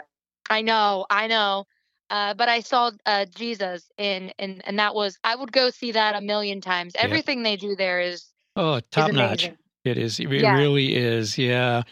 [0.50, 1.66] I know I know.
[2.10, 5.92] Uh, but I saw uh, Jesus in, and and that was I would go see
[5.92, 6.94] that a million times.
[6.94, 7.02] Yeah.
[7.02, 8.24] Everything they do there is
[8.56, 9.50] oh, is top notch.
[9.84, 10.18] It is.
[10.18, 10.56] It Yeah.
[10.56, 11.36] really is.
[11.38, 11.82] Yeah.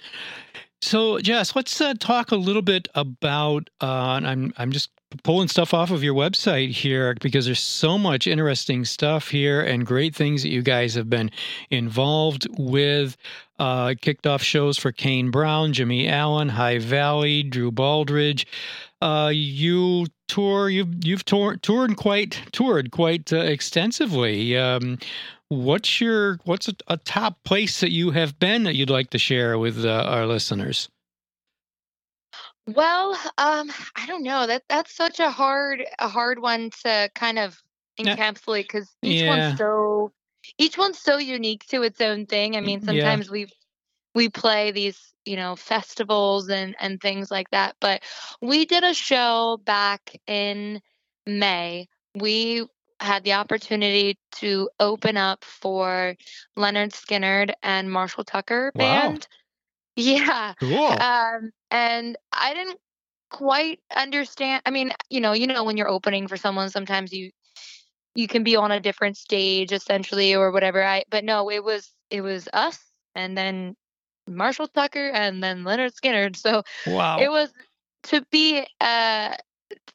[0.86, 3.70] So, Jess, let's uh, talk a little bit about.
[3.80, 4.90] Uh, I'm I'm just
[5.24, 9.84] pulling stuff off of your website here because there's so much interesting stuff here and
[9.84, 11.32] great things that you guys have been
[11.70, 13.16] involved with.
[13.58, 18.46] Uh, kicked off shows for Kane Brown, Jimmy Allen, High Valley, Drew Baldridge.
[19.02, 20.68] Uh, you tour.
[20.70, 24.56] You've you've tour, toured quite toured quite uh, extensively.
[24.56, 24.98] Um,
[25.48, 29.18] what's your what's a, a, top place that you have been that you'd like to
[29.18, 30.88] share with uh, our listeners?
[32.66, 34.46] Well, um, I don't know.
[34.46, 37.60] That that's such a hard a hard one to kind of
[37.98, 39.48] encapsulate because each yeah.
[39.48, 40.12] one's so
[40.58, 42.56] each one's so unique to its own thing.
[42.56, 43.32] I mean, sometimes yeah.
[43.32, 43.46] we
[44.14, 48.02] we play these you know festivals and and things like that, but
[48.42, 50.80] we did a show back in
[51.24, 51.88] May.
[52.16, 52.66] We
[53.00, 56.16] had the opportunity to open up for
[56.56, 59.26] Lynyrd Skynyrd and Marshall Tucker band.
[59.30, 59.36] Wow.
[59.98, 60.52] Yeah.
[60.60, 60.88] Cool.
[60.88, 62.78] Um, and I didn't
[63.30, 64.60] quite understand.
[64.66, 67.30] I mean, you know, you know, when you're opening for someone, sometimes you
[68.14, 70.84] you can be on a different stage essentially or whatever.
[70.84, 72.78] I but no, it was it was us
[73.14, 73.74] and then
[74.28, 76.36] Marshall Tucker and then Lynyrd Skynyrd.
[76.36, 77.18] So wow.
[77.18, 77.52] it was
[78.04, 79.34] to be uh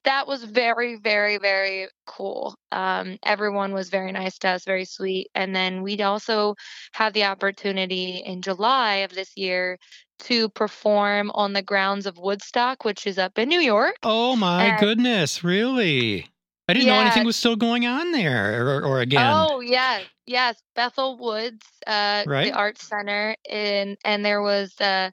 [0.04, 2.56] that was very, very, very cool.
[2.72, 5.28] Um, everyone was very nice to us, very sweet.
[5.36, 6.56] And then we'd also
[6.94, 9.78] had the opportunity in July of this year
[10.20, 13.96] to perform on the grounds of Woodstock, which is up in New York.
[14.04, 16.28] Oh my and, goodness, really?
[16.68, 16.96] I didn't yeah.
[16.96, 19.26] know anything was still going on there, or, or again.
[19.26, 22.52] Oh yes, yes, Bethel Woods, uh, right?
[22.52, 25.12] the Arts Center, and and there was uh,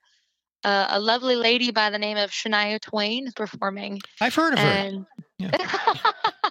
[0.69, 4.03] uh, a lovely lady by the name of Shania Twain performing.
[4.21, 4.99] I've heard of and...
[4.99, 5.27] her.
[5.39, 6.11] Yeah.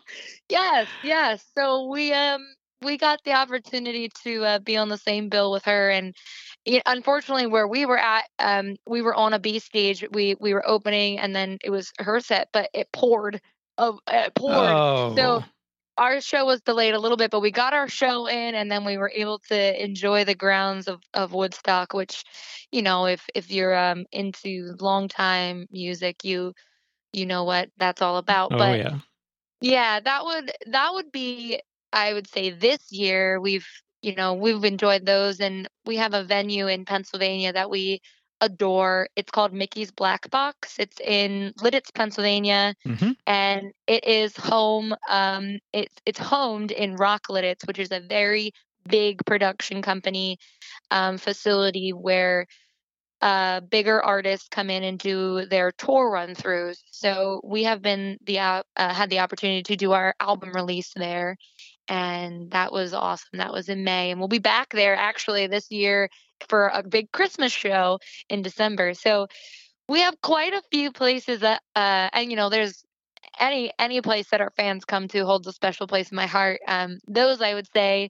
[0.49, 1.45] yes, yes.
[1.56, 2.41] So we um
[2.82, 6.15] we got the opportunity to uh, be on the same bill with her, and
[6.88, 10.03] unfortunately, where we were at, um, we were on a B stage.
[10.12, 13.39] We we were opening, and then it was her set, but it poured.
[13.77, 14.71] Of it poured.
[14.71, 15.15] Oh.
[15.15, 15.43] So
[15.97, 18.86] our show was delayed a little bit, but we got our show in, and then
[18.86, 21.93] we were able to enjoy the grounds of, of Woodstock.
[21.93, 22.23] Which,
[22.71, 26.53] you know, if if you're um, into long time music, you
[27.13, 28.53] you know what that's all about.
[28.53, 28.99] Oh but yeah,
[29.62, 31.62] yeah, that would that would be
[31.93, 33.67] I would say this year we've
[34.01, 38.01] you know we've enjoyed those, and we have a venue in Pennsylvania that we
[38.41, 39.10] adore.
[39.15, 40.78] It's called Mickey's Black Box.
[40.80, 43.12] It's in Lititz, Pennsylvania, mm-hmm.
[43.26, 44.95] and it is home.
[45.10, 48.52] Um, it's it's homed in Rock Lititz, which is a very
[48.88, 50.38] big production company
[50.91, 52.45] um, facility where
[53.21, 56.78] uh, bigger artists come in and do their tour run throughs.
[56.91, 61.38] So we have been the uh, had the opportunity to do our album release there,
[61.88, 63.38] and that was awesome.
[63.38, 66.10] That was in May, and we'll be back there actually this year
[66.47, 68.93] for a big Christmas show in December.
[68.93, 69.28] So
[69.89, 72.84] we have quite a few places that, uh, and you know, there's
[73.39, 76.60] any any place that our fans come to holds a special place in my heart.
[76.67, 78.10] Um, those I would say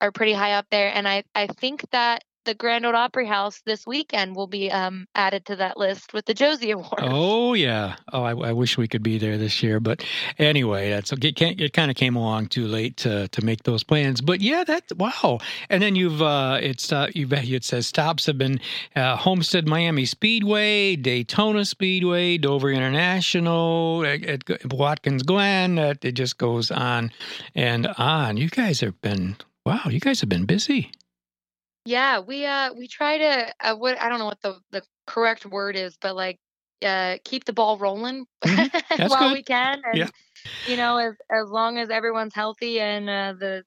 [0.00, 3.60] are pretty high up there, and I I think that the Grand Ole Opry House
[3.64, 7.00] this weekend will be um, added to that list with the Josie Award.
[7.00, 7.96] Oh yeah.
[8.12, 10.04] Oh, I, I, wish we could be there this year, but
[10.38, 11.40] anyway, that's it.
[11.40, 14.20] it kind of came along too late to to make those plans.
[14.20, 15.38] But yeah, that's wow.
[15.70, 18.60] And then you've uh, it's uh, you've it says stops have been
[18.96, 25.78] uh, Homestead Miami Speedway, Daytona Speedway, Dover International, at, at Watkins Glen.
[25.78, 27.10] It just goes on
[27.54, 28.36] and on.
[28.36, 29.82] You guys have been wow.
[29.88, 30.92] You guys have been busy.
[31.84, 35.44] Yeah, we uh we try to uh, what I don't know what the the correct
[35.46, 36.38] word is, but like
[36.84, 39.06] uh keep the ball rolling mm-hmm.
[39.08, 39.32] while good.
[39.34, 40.08] we can, and yeah.
[40.66, 43.64] you know as as long as everyone's healthy and uh, the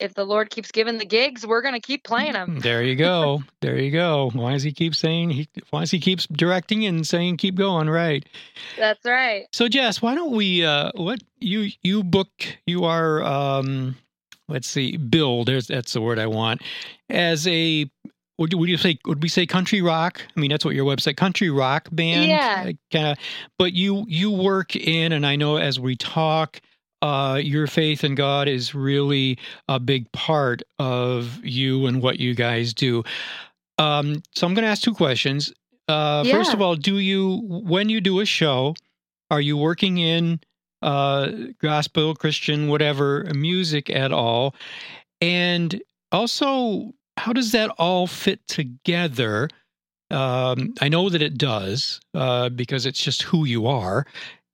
[0.00, 2.58] if the Lord keeps giving the gigs, we're gonna keep playing them.
[2.60, 4.30] There you go, there you go.
[4.32, 5.48] Why does He keep saying He?
[5.70, 7.90] Why does He keeps directing and saying keep going?
[7.90, 8.26] Right.
[8.78, 9.46] That's right.
[9.52, 10.64] So Jess, why don't we?
[10.64, 12.30] uh What you you book?
[12.66, 13.96] You are um
[14.48, 15.48] let's see, build.
[15.48, 16.62] There's that's the word I want.
[17.08, 17.90] As a
[18.38, 20.20] would, would you say would we say country rock?
[20.36, 22.28] I mean, that's what your website country rock band.
[22.28, 22.72] Yeah.
[22.92, 23.18] Kind of.
[23.58, 26.60] But you you work in, and I know as we talk.
[27.02, 32.34] Uh, your faith in God is really a big part of you and what you
[32.34, 33.04] guys do.
[33.76, 35.52] Um, so I'm going to ask two questions.
[35.86, 36.32] Uh, yeah.
[36.32, 38.74] First of all, do you when you do a show,
[39.30, 40.40] are you working in
[40.84, 44.54] uh, gospel, Christian, whatever music at all.
[45.20, 49.48] And also, how does that all fit together?
[50.10, 54.06] Um, I know that it does uh, because it's just who you are.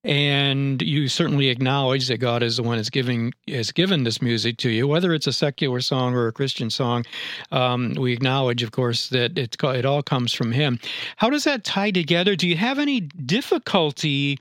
[0.03, 4.57] And you certainly acknowledge that God is the one that's giving has given this music
[4.59, 7.05] to you, whether it's a secular song or a Christian song.
[7.51, 10.79] Um, we acknowledge, of course, that it it all comes from Him.
[11.17, 12.35] How does that tie together?
[12.35, 14.39] Do you have any difficulty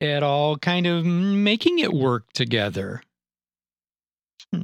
[0.00, 3.02] at all kind of making it work together?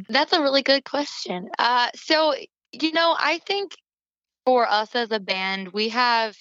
[0.09, 1.49] That's a really good question.
[1.59, 2.35] Uh, so,
[2.73, 3.73] you know, I think
[4.45, 6.37] for us as a band, we have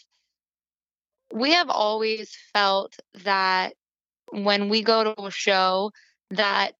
[1.34, 3.74] we have always felt that
[4.32, 5.92] when we go to a show
[6.32, 6.74] that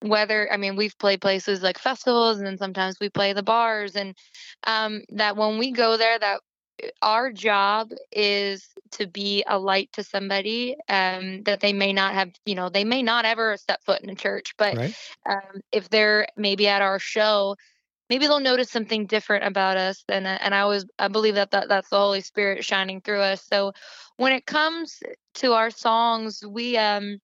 [0.00, 4.14] whether I mean we've played places like festivals and sometimes we play the bars and
[4.64, 6.40] um, that when we go there that
[7.02, 12.30] our job is to be a light to somebody um, that they may not have
[12.46, 14.96] you know they may not ever step foot in a church but Right.
[15.28, 17.56] um, if they're maybe at our show
[18.10, 21.68] maybe they'll notice something different about us and and I always I believe that, that
[21.68, 23.72] that's the Holy Spirit shining through us so
[24.16, 25.00] when it comes
[25.34, 27.18] to our songs we um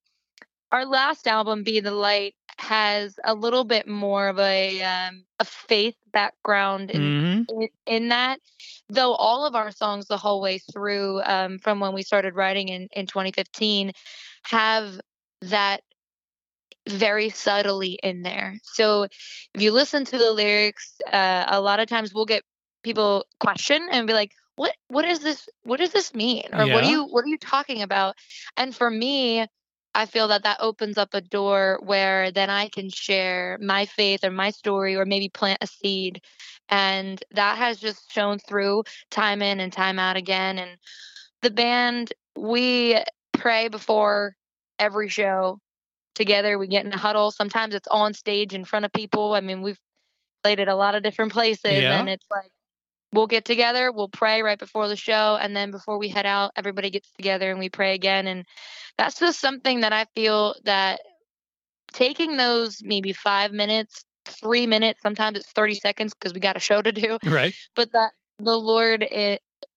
[0.74, 5.44] our last album be the light has a little bit more of a um a
[5.44, 8.40] faith background in hmm in, in that.
[8.88, 12.68] Though all of our songs the whole way through um, from when we started writing
[12.68, 13.92] in, in 2015
[14.44, 15.00] have
[15.42, 15.82] that
[16.88, 18.58] very subtly in there.
[18.62, 22.42] So if you listen to the lyrics uh, a lot of times we'll get
[22.82, 26.48] people question and be like what what is this what does this mean?
[26.52, 28.16] Or what are you what are you talking about?
[28.56, 29.46] And for me
[29.94, 34.24] I feel that that opens up a door where then I can share my faith
[34.24, 36.20] or my story or maybe plant a seed.
[36.68, 40.58] And that has just shown through time in and time out again.
[40.58, 40.78] And
[41.42, 42.98] the band, we
[43.32, 44.34] pray before
[44.78, 45.60] every show
[46.14, 46.58] together.
[46.58, 47.30] We get in a huddle.
[47.30, 49.34] Sometimes it's on stage in front of people.
[49.34, 49.78] I mean, we've
[50.42, 52.00] played at a lot of different places Yeah.
[52.00, 52.50] and it's like,
[53.14, 56.50] We'll get together, we'll pray right before the show, and then before we head out,
[56.56, 58.26] everybody gets together and we pray again.
[58.26, 58.44] And
[58.98, 61.00] that's just something that I feel that
[61.92, 66.60] taking those maybe five minutes, three minutes, sometimes it's 30 seconds because we got a
[66.60, 67.54] show to do, Right.
[67.76, 69.06] but that the Lord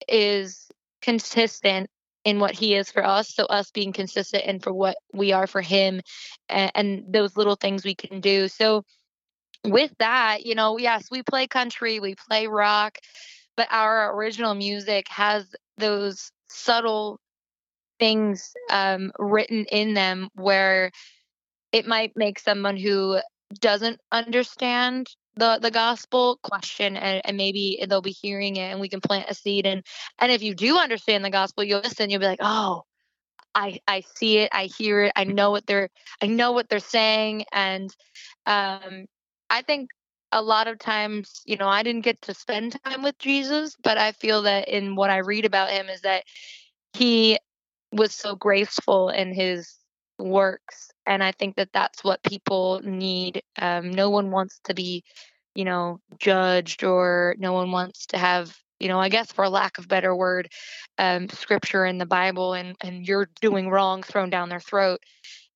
[0.08, 0.68] is
[1.04, 1.92] consistent
[2.26, 3.36] in what He is for us.
[3.36, 6.02] So, us being consistent and for what we are for Him
[6.50, 8.48] and, and those little things we can do.
[8.48, 8.84] So,
[9.64, 12.98] with that, you know, yes, we play country, we play rock,
[13.56, 17.20] but our original music has those subtle
[18.00, 20.92] things um, written in them where
[21.72, 23.20] it might make someone who
[23.60, 28.90] doesn't understand the the gospel question and, and maybe they'll be hearing it and we
[28.90, 29.84] can plant a seed and
[30.20, 32.84] and if you do understand the gospel you'll listen you'll be like oh
[33.56, 35.90] i i see it i hear it i know what they're
[36.22, 37.96] i know what they're saying and
[38.46, 39.06] um
[39.50, 39.90] i think
[40.32, 43.98] a lot of times you know i didn't get to spend time with jesus but
[43.98, 46.24] i feel that in what i read about him is that
[46.94, 47.38] he
[47.92, 49.76] was so graceful in his
[50.20, 55.04] works and i think that that's what people need um, no one wants to be
[55.56, 59.78] you know judged or no one wants to have you know i guess for lack
[59.78, 60.50] of better word
[60.98, 65.00] um, scripture in the bible and and you're doing wrong thrown down their throat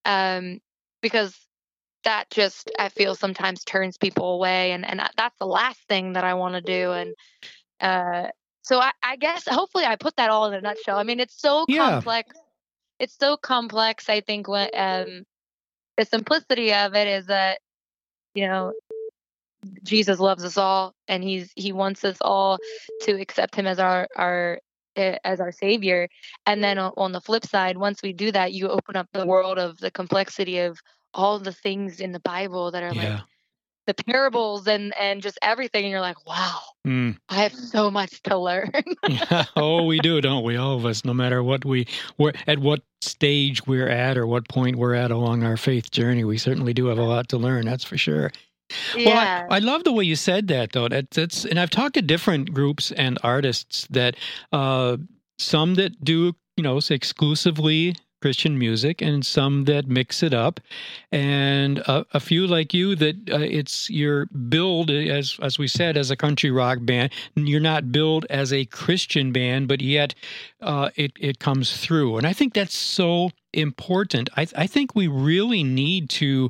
[0.06, 0.60] um,
[1.02, 1.36] because
[2.04, 6.24] that just i feel sometimes turns people away and and that's the last thing that
[6.24, 7.14] i want to do and
[7.80, 8.28] uh
[8.64, 11.40] so I, I guess hopefully i put that all in a nutshell i mean it's
[11.40, 11.92] so Yeah.
[11.92, 12.36] complex
[13.00, 15.24] it's so complex i think when um
[15.98, 17.60] the simplicity of it is that
[18.34, 18.74] you know
[19.84, 22.58] jesus loves us all and he's he wants us all
[23.02, 24.60] to accept him as our our
[24.96, 26.08] eh, as our savior
[26.46, 29.26] and then on, on the flip side once we do that you open up the
[29.26, 30.80] world of the complexity of
[31.14, 33.20] all the things in the bible that are like
[33.88, 37.16] the parables and and just everything and you're like wow Mm.
[37.30, 38.72] i have so much to learn
[39.08, 39.44] Yeah.
[39.56, 40.56] oh, we do, don't we?
[40.58, 41.86] All of us, no matter what we,
[42.18, 46.24] we're at what stage we're at or what point we're at along our faith journey,
[46.24, 47.66] we certainly do have a lot to learn.
[47.68, 48.32] That's for sure.
[48.98, 50.88] yeah Well, I, I love the way you said that, though.
[50.90, 54.16] That, that's, and I've talked to different groups and artists that,
[54.52, 54.98] uh,
[55.38, 60.60] some that do, you know, exclusively Christian music, and some that mix it up,
[61.12, 65.98] and a, a few like you that uh, it's your build as as we said
[65.98, 67.12] as a country rock band.
[67.36, 70.14] You're not billed as a Christian band, but yet
[70.62, 74.30] uh, it it comes through, and I think that's so important.
[74.38, 76.50] I I think we really need to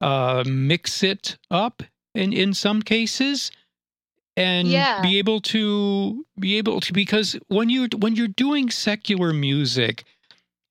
[0.00, 1.82] uh, mix it up
[2.14, 3.50] in in some cases
[4.36, 5.00] and Yeah.
[5.02, 10.04] be able to be able to because when you when you're doing secular music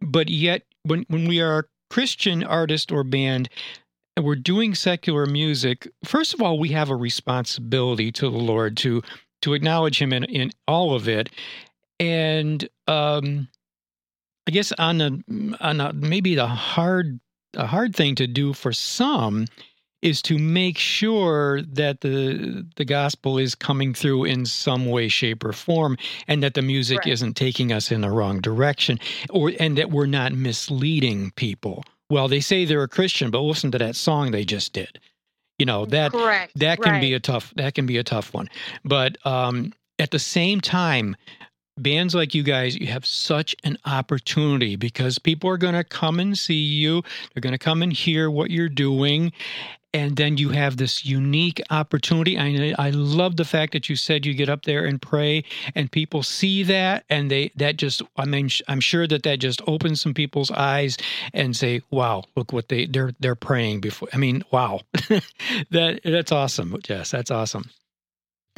[0.02, 3.50] but yet when when we are a christian artist or band
[4.16, 8.78] and we're doing secular music first of all we have a responsibility to the lord
[8.78, 9.02] to
[9.42, 11.30] to acknowledge him in in all of it.
[12.00, 13.48] And um
[14.48, 15.20] i guess on a
[15.62, 17.20] on a maybe the hard
[17.56, 19.46] a hard thing to do for some
[20.02, 25.44] is to make sure that the the gospel is coming through in some way shape
[25.44, 25.98] or form
[26.28, 27.08] and that the music Right.
[27.14, 31.84] isn't taking us in the wrong direction or and that we're not misleading people.
[32.10, 35.00] Well they say they're a christian but listen to that song they just did.
[35.58, 36.54] You know that Correct.
[36.58, 38.50] that can be a tough that can be a tough one.
[38.86, 41.18] But um at the same time
[41.78, 46.20] bands like you guys you have such an opportunity because people are going to come
[46.20, 47.02] and see you.
[47.34, 49.32] They're going to come and hear what you're doing
[49.94, 54.26] and then you have this unique opportunity I, I love the fact that you said
[54.26, 55.44] you get up there and pray
[55.76, 59.62] and people see that and they that just i mean i'm sure that that just
[59.68, 60.98] opens some people's eyes
[61.34, 64.82] and say wow look what they they're they're praying before i mean wow
[65.72, 67.70] that that's awesome jess that's awesome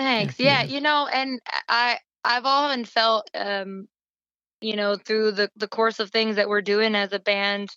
[0.02, 0.40] Thanks.
[0.40, 0.64] Yeah.
[0.64, 3.88] Yeah, you know, and I I've often felt um
[4.62, 7.70] you know through the the course of things that we're doing as a band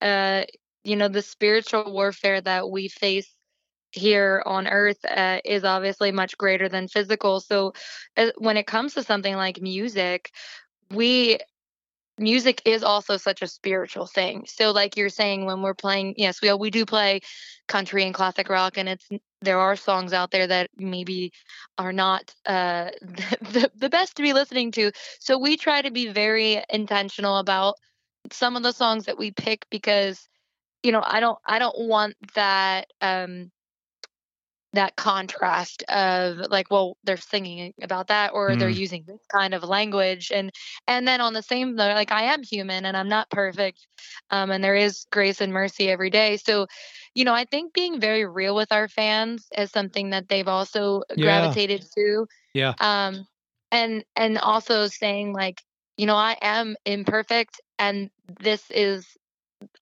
[0.00, 0.42] uh
[0.88, 3.28] you know the spiritual warfare that we face
[3.92, 7.40] here on earth uh, is obviously much greater than physical.
[7.40, 7.72] So
[8.16, 10.30] uh, when it comes to something like music
[10.90, 11.38] we
[12.18, 14.44] music is also such a spiritual thing.
[14.46, 17.20] So like you're saying when we're playing yes we we do play
[17.68, 19.08] country and classic rock and it's
[19.40, 21.32] there are songs out there that maybe
[21.78, 24.92] are not uh the, the best to be listening to.
[25.20, 27.76] So we try to be very intentional about
[28.32, 30.28] some of the songs that we pick because
[30.82, 33.50] you know i don't i don't want that um
[34.74, 38.76] that contrast of like well they're singing about that or they're Mm.
[38.76, 40.50] using this kind of language and
[40.86, 43.86] and then on the same note like i am human and i'm not perfect
[44.30, 46.66] um and there is grace and mercy every day so
[47.14, 51.02] you know i think being very real with our fans is something that they've also
[51.16, 51.22] Yeah.
[51.22, 52.74] gravitated to Yeah.
[52.80, 53.26] um
[53.72, 55.62] and and also saying like
[55.96, 58.10] you know i am imperfect and
[58.40, 59.16] this is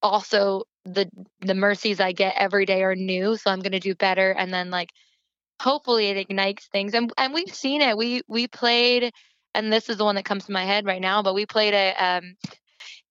[0.03, 1.09] also the
[1.41, 4.53] the mercies i get every day are new so i'm going to do better and
[4.53, 4.91] then like
[5.61, 9.13] hopefully it ignites things and and we've seen it we we played
[9.55, 11.75] and this is the one that comes to my head right now but we played
[11.75, 12.35] a um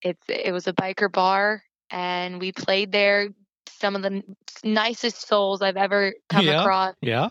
[0.01, 3.30] it's it was a biker bar and we played there
[3.67, 6.61] some of the n- nicest souls i've ever come Yeah.
[6.61, 7.30] across yeah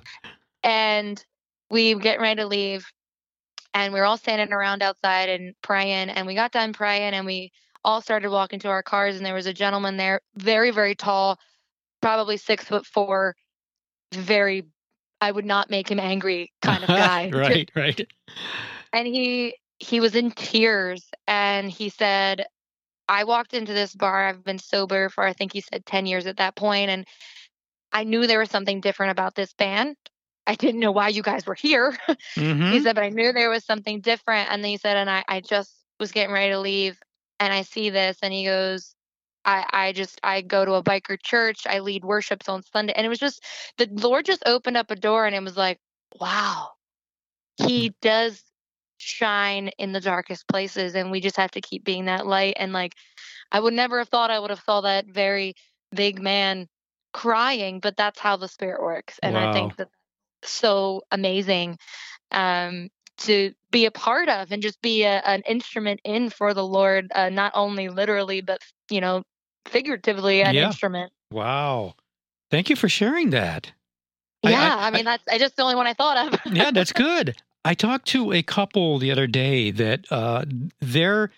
[0.62, 1.24] and
[1.70, 2.86] we were getting ready to leave
[3.72, 7.26] and we were all standing around outside and praying and we got done praying and
[7.26, 7.52] we
[7.84, 11.38] all started walking to our cars and there was a gentleman there very very tall
[12.00, 13.34] probably six foot four
[14.12, 14.64] very
[15.20, 17.30] i would not make him angry kind of guy.
[17.32, 18.06] Right right.
[18.92, 22.46] And he he was in tears and he said
[23.08, 26.26] i walked into this bar i've been sober for i think he said 10 years
[26.26, 27.06] at that point and
[27.92, 29.96] i knew there was something different about this band.
[30.46, 31.96] I didn't know why you guys were here.
[32.34, 35.10] Hmm he said but i knew there was something different and then he said and
[35.10, 36.98] i, I just was getting ready to leave
[37.40, 38.94] and i see this and he goes
[39.44, 41.66] I, I just I go to a biker church.
[41.66, 43.44] I lead worships on Sunday, and it was just
[43.78, 45.80] the Lord just opened up a door, and it was like,
[46.20, 46.70] wow,
[47.56, 48.42] He does
[48.98, 52.56] shine in the darkest places, and we just have to keep being that light.
[52.58, 52.94] And like,
[53.52, 55.54] I would never have thought I would have saw that very
[55.94, 56.68] big man
[57.12, 59.88] crying, but that's how the Spirit works, and I think that
[60.44, 61.78] so amazing
[62.32, 66.64] um, to be a part of and just be a, an instrument in for the
[66.66, 68.60] Lord, uh, not only literally, but
[68.90, 69.22] you know,
[69.66, 70.66] figuratively an Yeah.
[70.66, 71.12] instrument.
[71.32, 71.94] wow
[72.50, 73.72] thank you for sharing that
[74.44, 76.40] I- I- Yeah, I, I- mean that's I just the only one I thought of.
[76.52, 77.34] yeah, that's good.
[77.64, 80.44] I talked to a couple the other day that uh,
[80.80, 81.30] they're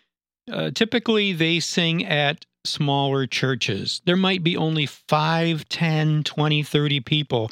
[0.52, 4.00] uh, typically they sing at smaller churches.
[4.06, 7.50] There might be only 5, 10, 20, 30 people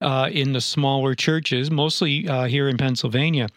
[0.00, 3.48] uh, in the smaller churches, mostly uh, here in Pennsylvania.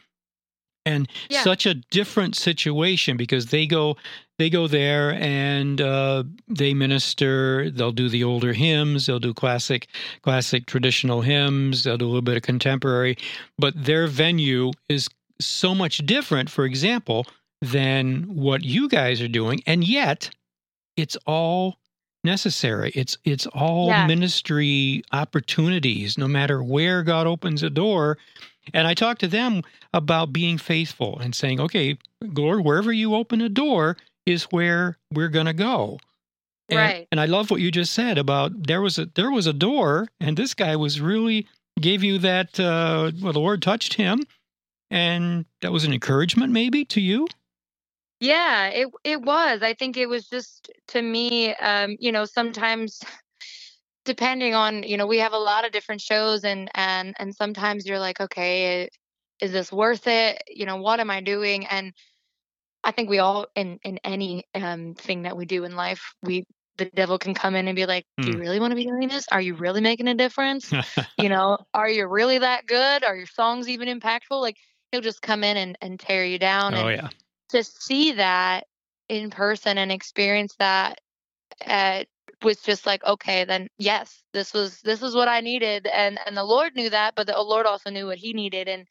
[0.85, 1.43] And Yeah.
[1.43, 3.97] such a different situation because they go
[4.39, 7.69] they go there and uh, they minister.
[7.69, 9.05] They'll do the older hymns.
[9.05, 9.87] They'll do classic
[10.23, 11.83] classic traditional hymns.
[11.83, 13.17] They'll do a little bit of contemporary,
[13.59, 15.07] but their venue is
[15.39, 16.49] so much different.
[16.49, 17.27] For example,
[17.61, 20.31] than what you guys are doing, and yet
[20.97, 21.77] it's all
[22.23, 22.91] necessary.
[22.95, 24.07] It's it's all Yeah.
[24.07, 28.17] ministry opportunities, no matter where God opens a door.
[28.73, 29.63] And I talk to them
[29.93, 35.29] about being faithful and saying, okay, Lord, wherever you open a door is where we're
[35.29, 35.99] going to go.
[36.69, 37.07] And, Right.
[37.11, 40.07] And I love what you just said about there was a there was a door,
[40.19, 41.47] and this guy was really
[41.79, 42.59] gave you that.
[42.59, 44.23] Uh, well, the Lord touched him,
[44.89, 47.27] and that was an encouragement, maybe to you.
[48.21, 49.63] Yeah, it it was.
[49.63, 53.01] I think it was just to me, um, you know, sometimes
[54.05, 57.87] depending on, you know, we have a lot of different shows and and and sometimes
[57.87, 58.89] you're like, okay,
[59.41, 60.41] is this worth it?
[60.49, 61.67] You know, what am I doing?
[61.67, 61.93] And
[62.83, 66.45] I think we all in in any um thing that we do in life, we
[66.77, 68.39] the devil can come in and be like, "Do you Hmm.
[68.39, 69.27] really want to be doing this?
[69.31, 70.73] Are you really making a difference?
[71.17, 73.03] you know, are you really that good?
[73.05, 74.57] Are your songs even impactful?" Like
[74.91, 76.75] he'll just come in and, and tear you down.
[76.75, 77.09] oh and yeah.
[77.51, 78.65] To see that
[79.09, 80.99] in person and experience that
[81.65, 82.03] uh,
[82.43, 86.35] was just like, okay, then yes, this was this is what I needed, and and
[86.35, 88.87] the Lord knew that, but the Lord also knew what He needed, and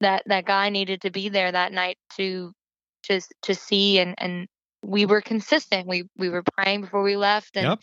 [0.00, 2.52] that that guy needed to be there that night to
[3.02, 4.46] just to see and and
[4.82, 5.86] we were consistent.
[5.86, 7.80] We we were praying before we left, and Yep.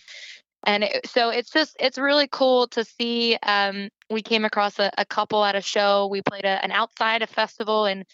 [0.65, 3.38] and it, so it's just it's really cool to see.
[3.43, 6.07] Um, we came across a, a couple at a show.
[6.07, 8.05] We played a, an outside a festival, and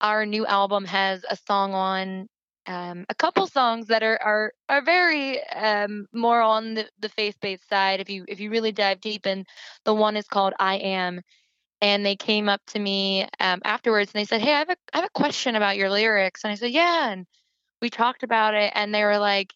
[0.00, 2.28] our new album has a song on.
[2.66, 7.36] Um, a couple songs that are are are very um, more on the, the faith
[7.40, 8.00] based side.
[8.00, 9.46] If you if you really dive deep, and
[9.84, 11.22] the one is called "I Am,"
[11.80, 14.76] and they came up to me um, afterwards and they said, "Hey, I have a
[14.92, 17.26] I have a question about your lyrics," and I said, "Yeah," and
[17.80, 19.54] we talked about it, and they were like,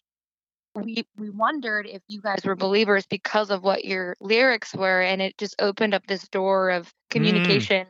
[0.75, 5.21] "We we wondered if you guys were believers because of what your lyrics were," and
[5.21, 7.87] it just opened up this door of communication,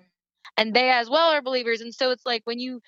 [0.58, 2.82] and they as well are believers, and so it's like when you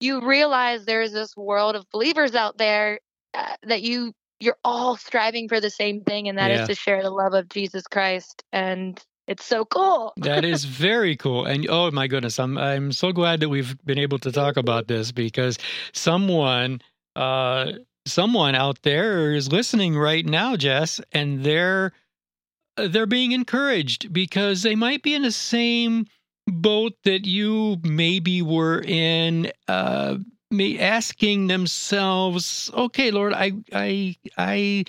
[0.00, 3.00] you realize there's this world of believers out there
[3.34, 6.66] uh, that you you're all striving for the same thing, and that is Yeah.
[6.66, 10.12] to share the love of Jesus Christ, and it's so cool.
[10.16, 11.46] That is very cool.
[11.46, 14.88] And oh my goodness, I'm I'm so glad that we've been able to talk about
[14.88, 15.58] this because
[15.92, 16.80] someone
[17.16, 17.72] uh
[18.06, 21.92] someone out there is listening right now, Jess, and they're
[22.76, 26.06] they're being encouraged because they might be in the same
[26.46, 30.16] boat that you maybe were in uh
[30.50, 34.84] me asking themselves, okay, Lord, I I I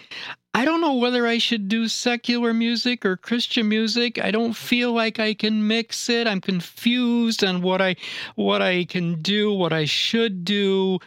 [0.53, 4.19] I don't know whether I should do secular music or Christian music.
[4.23, 6.27] I don't feel like I can mix it.
[6.27, 7.95] I'm confused on what I
[8.35, 10.99] what I can do, what I should do.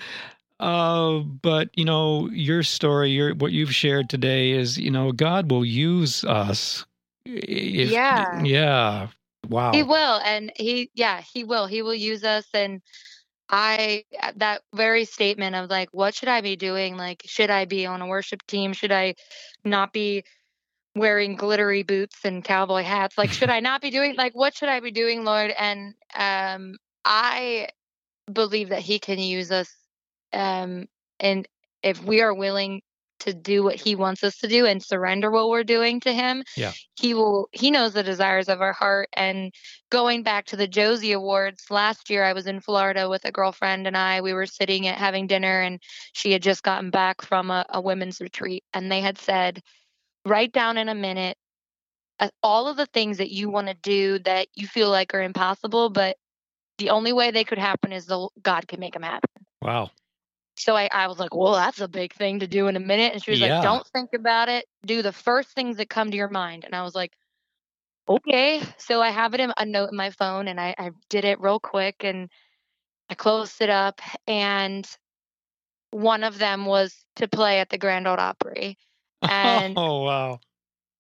[0.59, 5.51] Uh, but you know, your story, your what you've shared today is, you know, God
[5.51, 6.85] will use us.
[7.27, 8.43] If, Yeah.
[8.43, 9.09] Yeah.
[9.49, 9.73] Wow.
[9.73, 11.67] He will, and he, yeah, he will.
[11.67, 12.47] He will use us.
[12.53, 12.83] And
[13.49, 16.97] I, uh, that very statement of like, what should I be doing?
[16.97, 18.73] Like, should I be on a worship team?
[18.73, 19.15] Should I
[19.65, 20.25] not be
[20.95, 23.19] wearing glittery boots and cowboy hats?
[23.19, 25.51] Like, should I not be doing, like, what should I be doing, Lord?
[25.51, 27.69] And um, I
[28.33, 29.73] believe that he can use us.
[30.33, 30.89] Um,
[31.21, 31.47] and
[31.83, 32.83] if we are willing
[33.21, 36.43] to do what he wants us to do and surrender what we're doing to him,
[36.57, 36.73] Yeah.
[36.95, 39.09] he will, he knows the desires of our heart.
[39.13, 39.53] And
[39.91, 43.87] going back to the Josie Awards last year, I was in Florida with a girlfriend
[43.87, 44.21] and I.
[44.21, 45.81] We were sitting at having dinner, and
[46.13, 49.63] she had just gotten back from a, a women's retreat, and they had said,
[50.25, 51.37] "Write down in a minute
[52.19, 55.23] uh, all of the things that you want to do that you feel like are
[55.23, 56.17] impossible, but
[56.79, 59.31] the only way they could happen is the God can make them happen."
[59.63, 59.91] wow.
[60.59, 63.13] So I, I was like, well, that's a big thing to do in a minute.
[63.13, 63.59] And she was Yeah.
[63.59, 64.67] like, don't think about it.
[64.85, 66.65] Do the first things that come to your mind.
[66.65, 67.13] And I was like,
[68.09, 68.63] okay.
[68.79, 71.41] So I have it in a note in my phone and I, I did it
[71.41, 72.31] real quick and
[73.11, 74.01] I closed it up.
[74.27, 74.87] And
[75.91, 78.79] one of them was to play at the Grand Ole Opry.
[79.29, 80.41] And oh wow.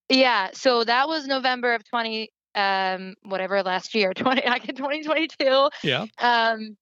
[0.08, 5.68] yeah, so that was November of 20, um, whatever last year, 20, like 2022.
[5.84, 6.06] Yeah.
[6.18, 6.76] Um,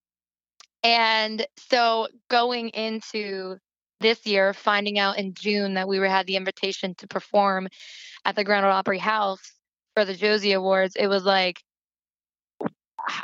[0.85, 3.57] and so going into
[4.01, 7.69] this year, finding out in June that we were had the invitation to perform
[8.25, 9.41] at the Grand Ole Opry House
[9.95, 11.63] for the Josie Awards, it was like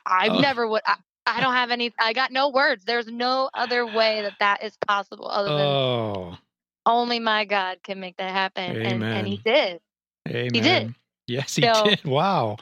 [0.06, 0.40] I Oh.
[0.40, 0.82] never would.
[0.86, 0.96] I,
[1.26, 1.92] I don't have any.
[1.98, 2.84] I got no words.
[2.84, 6.38] There's no other way that that is possible other than Oh.
[6.86, 9.80] only my God can make that happen, and and He did.
[10.28, 10.50] Amen.
[10.54, 10.94] He did.
[11.26, 12.04] Yes, he So- did.
[12.04, 12.56] Wow.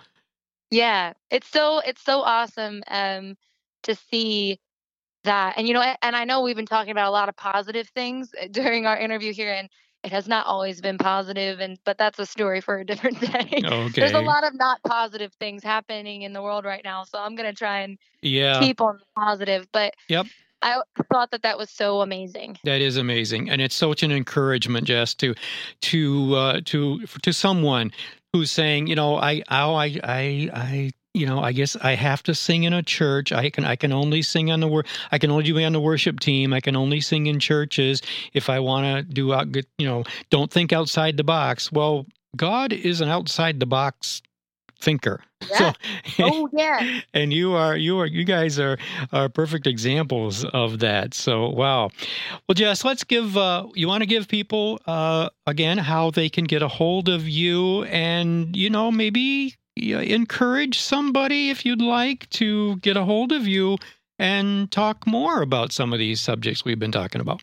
[0.71, 3.37] Yeah, it's so it's so awesome um
[3.85, 4.59] to see
[5.29, 5.55] that.
[5.57, 8.31] And you know, and I know we've been talking about a lot of positive things
[8.41, 9.69] uh, during our interview here and
[10.05, 13.63] it has not always been positive and but that's a story for a different day.
[13.65, 14.01] Okay.
[14.01, 17.35] There's a lot of not positive things happening in the world right now, so I'm
[17.35, 18.61] going to try and Yeah.
[18.61, 20.27] keep on positive, but Yep.
[20.61, 20.81] I
[21.13, 22.59] thought that that was so amazing.
[22.65, 25.35] That is amazing, and it's such an encouragement, Jess, to
[25.83, 27.93] to uh, to to someone
[28.33, 32.23] who's saying, you know, I oh, I I I you know, I guess I have
[32.25, 33.33] to sing in a church.
[33.33, 35.81] I can I can only sing on the wor- I can only be on the
[35.81, 36.53] worship team.
[36.53, 38.03] I can only sing in churches
[38.35, 39.51] if I want to do out.
[39.53, 41.73] good- You know, don't think outside the box.
[41.73, 42.07] Well,
[42.37, 44.23] God is an outside the box
[44.81, 45.23] thinker.
[45.51, 45.73] Yeah.
[46.17, 47.01] So, oh yeah.
[47.15, 48.77] and you are you are you guys are
[49.13, 51.91] are perfect examples of that so wow
[52.49, 56.43] well jess let's give uh you want to give people uh again how they can
[56.45, 62.77] get a hold of you and you know maybe encourage somebody if you'd like to
[62.77, 63.77] get a hold of you
[64.19, 67.43] and talk more about some of these subjects we've been talking about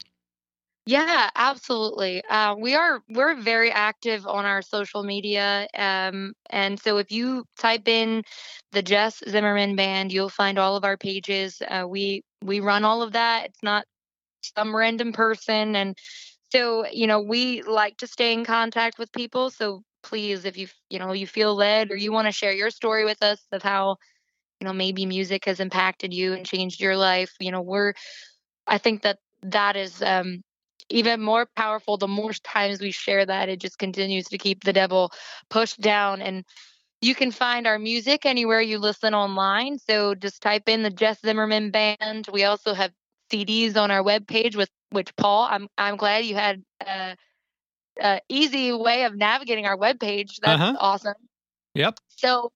[0.86, 2.24] Yeah, absolutely.
[2.26, 7.46] Uh, we are we're very active on our social media, um, and so if you
[7.58, 8.24] type in
[8.72, 11.62] the Jess Zimmerman Band, you'll find all of our pages.
[11.68, 13.46] Uh, we we run all of that.
[13.46, 13.86] It's not
[14.56, 15.98] some random person, and
[16.52, 19.50] so you know we like to stay in contact with people.
[19.50, 22.70] So please, if you you know you feel led or you want to share your
[22.70, 23.98] story with us of how
[24.62, 27.94] you know maybe music has impacted you and changed your life, you know we're
[28.68, 30.44] I think that that is um,
[30.90, 34.74] even more powerful the more times we share that it just continues to keep the
[34.74, 35.12] devil
[35.50, 36.46] pushed down and
[37.02, 41.20] you can find our music anywhere you listen online so just type in the jess
[41.26, 42.28] zimmerman band.
[42.32, 42.92] We also have
[43.32, 47.16] cds on our webpage with which paul i'm i'm glad you had a,
[48.02, 50.76] a easy way of navigating our webpage that's uh-huh.
[50.80, 51.16] awesome
[51.74, 52.52] yep so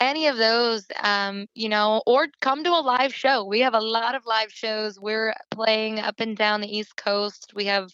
[0.00, 3.44] any of those, um, you know, or come to a live show.
[3.44, 5.00] We have a lot of live shows.
[5.00, 7.52] We're playing up and down the East Coast.
[7.54, 7.90] We have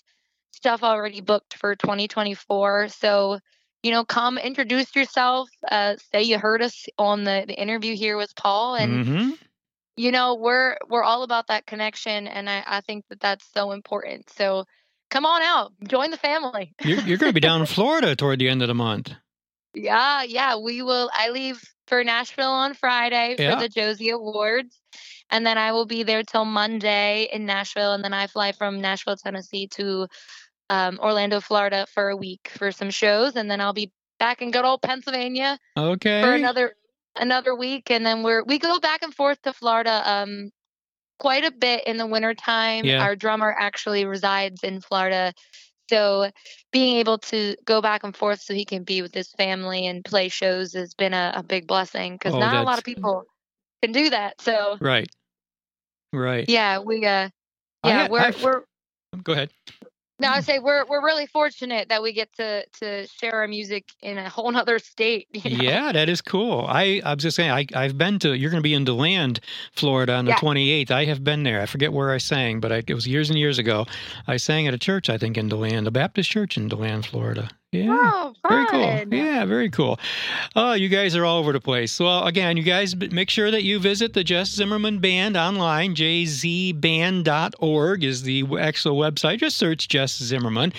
[0.50, 2.88] stuff already booked for 2024.
[2.88, 3.38] So,
[3.82, 5.48] you know, come introduce yourself.
[5.70, 9.30] Uh, say you heard us on the, the interview here with Paul, and mm-hmm.
[9.96, 13.72] you know, we're we're all about that connection, and I, I think that that's so
[13.72, 14.30] important.
[14.30, 14.66] So,
[15.12, 16.74] come on out, join the family.
[16.82, 19.12] you're, you're going to be down in Florida toward the end of the month.
[19.74, 20.56] Yeah, yeah.
[20.56, 21.10] We will.
[21.12, 23.54] I leave for Nashville on Friday yeah.
[23.54, 24.80] for the Josie Awards.
[25.30, 27.92] And then I will be there till Monday in Nashville.
[27.92, 30.08] And then I fly from Nashville, Tennessee to
[30.68, 33.36] um, Orlando, Florida for a week for some shows.
[33.36, 35.58] And then I'll be back in good old Pennsylvania.
[35.76, 36.22] Okay.
[36.22, 36.74] For another
[37.16, 37.90] another week.
[37.90, 40.50] And then we're we go back and forth to Florida um
[41.22, 42.84] quite a bit in the wintertime.
[42.84, 43.02] Yeah.
[43.02, 45.32] Our drummer actually resides in Florida
[45.92, 46.30] so
[46.72, 50.02] being able to go back and forth so he can be with his family and
[50.02, 52.62] play shows has been a, a big blessing because oh, not that's...
[52.62, 53.24] a lot of people
[53.82, 54.40] can do that.
[54.40, 55.06] So right,
[56.12, 56.48] right.
[56.48, 57.28] Yeah, we uh,
[57.84, 58.42] yeah, we're I've...
[58.42, 58.62] we're.
[59.22, 59.50] Go ahead.
[60.22, 60.44] No, I mm-hmm.
[60.44, 64.28] say we're we're really fortunate that we get to to share our music in a
[64.28, 65.28] whole other state.
[65.42, 65.64] You know?
[65.64, 66.66] Yeah, that is cool.
[66.68, 68.34] I I was just saying I I've been to.
[68.34, 69.40] You're going to be in DeLand,
[69.72, 70.36] Florida, on the yeah.
[70.36, 70.90] 28th.
[70.92, 71.60] I have been there.
[71.60, 73.86] I forget where I sang, but I, it was years and years ago.
[74.28, 77.50] I sang at a church, I think, in DeLand, a Baptist church in DeLand, Florida.
[77.72, 77.88] Yeah.
[77.90, 79.16] Oh, very cool.
[79.16, 79.98] Yeah, very cool.
[80.54, 81.98] Oh, you guys are all over the place.
[81.98, 85.94] Well, again, you guys make sure that you visit the Jess Zimmerman Band online.
[85.94, 89.38] jzband.org is the actual website.
[89.38, 90.74] Just search Jess Zimmerman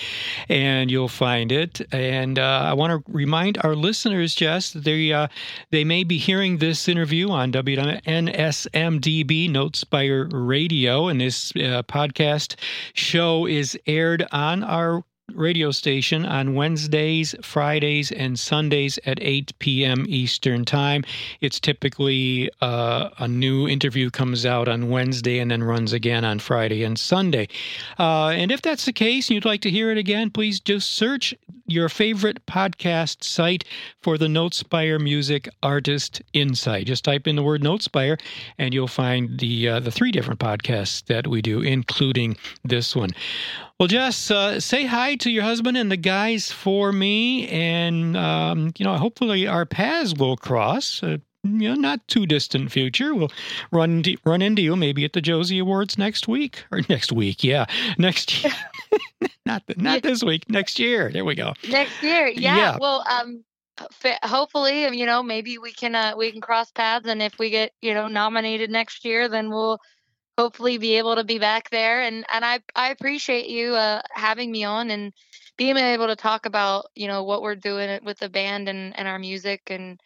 [0.48, 1.80] and you'll find it.
[1.92, 5.26] And uh, I want to remind our listeners, Jess, that they, uh,
[5.72, 11.08] they may be hearing this interview on WNSMDB Notespire Radio.
[11.08, 12.54] And this uh, podcast
[12.92, 15.02] show is aired on our
[15.32, 20.04] radio station on Wednesdays, Fridays, and Sundays at 8 p.m.
[20.08, 21.04] Eastern Time.
[21.40, 26.38] It's typically uh, a new interview comes out on Wednesday and then runs again on
[26.38, 27.48] Friday and Sunday.
[27.98, 30.92] Uh, and if that's the case and you'd like to hear it again, please just
[30.92, 31.34] search
[31.66, 33.64] your favorite podcast site
[34.02, 36.86] for the Notespire Music Artist Insight.
[36.86, 38.20] Just type in the word Notespire
[38.58, 43.10] and you'll find the uh, the three different podcasts that we do, including this one.
[43.80, 48.72] Well, Jess, uh, say hi to your husband and the guys for me, and um,
[48.78, 51.02] you know, hopefully our paths will cross.
[51.02, 53.14] Uh, you know, not too distant future.
[53.14, 53.32] We'll
[53.72, 57.42] run into, run into you maybe at the Josie Awards next week or next week.
[57.42, 57.66] Yeah,
[57.98, 58.52] next year.
[59.46, 60.48] not not this week.
[60.48, 61.10] Next year.
[61.10, 61.52] There we go.
[61.68, 62.28] Next year.
[62.28, 62.56] Yeah.
[62.56, 62.78] yeah.
[62.80, 63.44] Well, um,
[64.22, 67.72] hopefully, you know, maybe we can uh, we can cross paths, and if we get
[67.82, 69.80] you know nominated next year, then we'll
[70.38, 72.02] hopefully be able to be back there.
[72.02, 75.12] And and I I appreciate you uh, having me on and
[75.56, 79.08] being able to talk about you know what we're doing with the band and and
[79.08, 80.00] our music and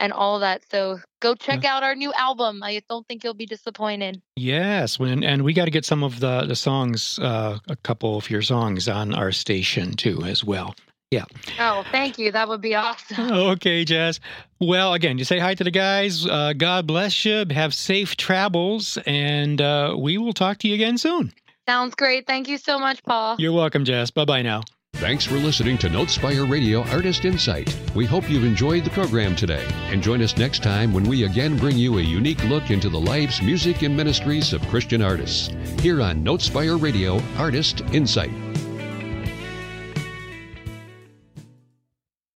[0.00, 0.62] and all that.
[0.70, 1.76] So go check yeah.
[1.76, 2.62] out our new album.
[2.62, 4.20] I don't think you'll be disappointed.
[4.34, 8.16] Yes, when, and we got to get some of the the songs, uh, a couple
[8.16, 10.74] of your songs on our station too, as well.
[11.10, 11.24] Yeah.
[11.58, 12.30] Oh, thank you.
[12.30, 13.30] That would be awesome.
[13.50, 14.20] Okay, Jess.
[14.60, 16.24] Well, again, you say hi to the guys.
[16.26, 17.44] Uh, God bless you.
[17.50, 21.32] Have safe travels, and uh, we will talk to you again soon.
[21.66, 22.26] Sounds great.
[22.26, 23.36] Thank you so much, Paul.
[23.38, 24.10] You're welcome, Jess.
[24.10, 24.62] Bye bye now.
[24.94, 27.74] Thanks for listening to Notespire Radio Artist Insight.
[27.94, 31.56] We hope you've enjoyed the program today and join us next time when we again
[31.56, 35.48] bring you a unique look into the lives, music, and ministries of Christian artists
[35.80, 38.32] here on Notespire Radio Artist Insight.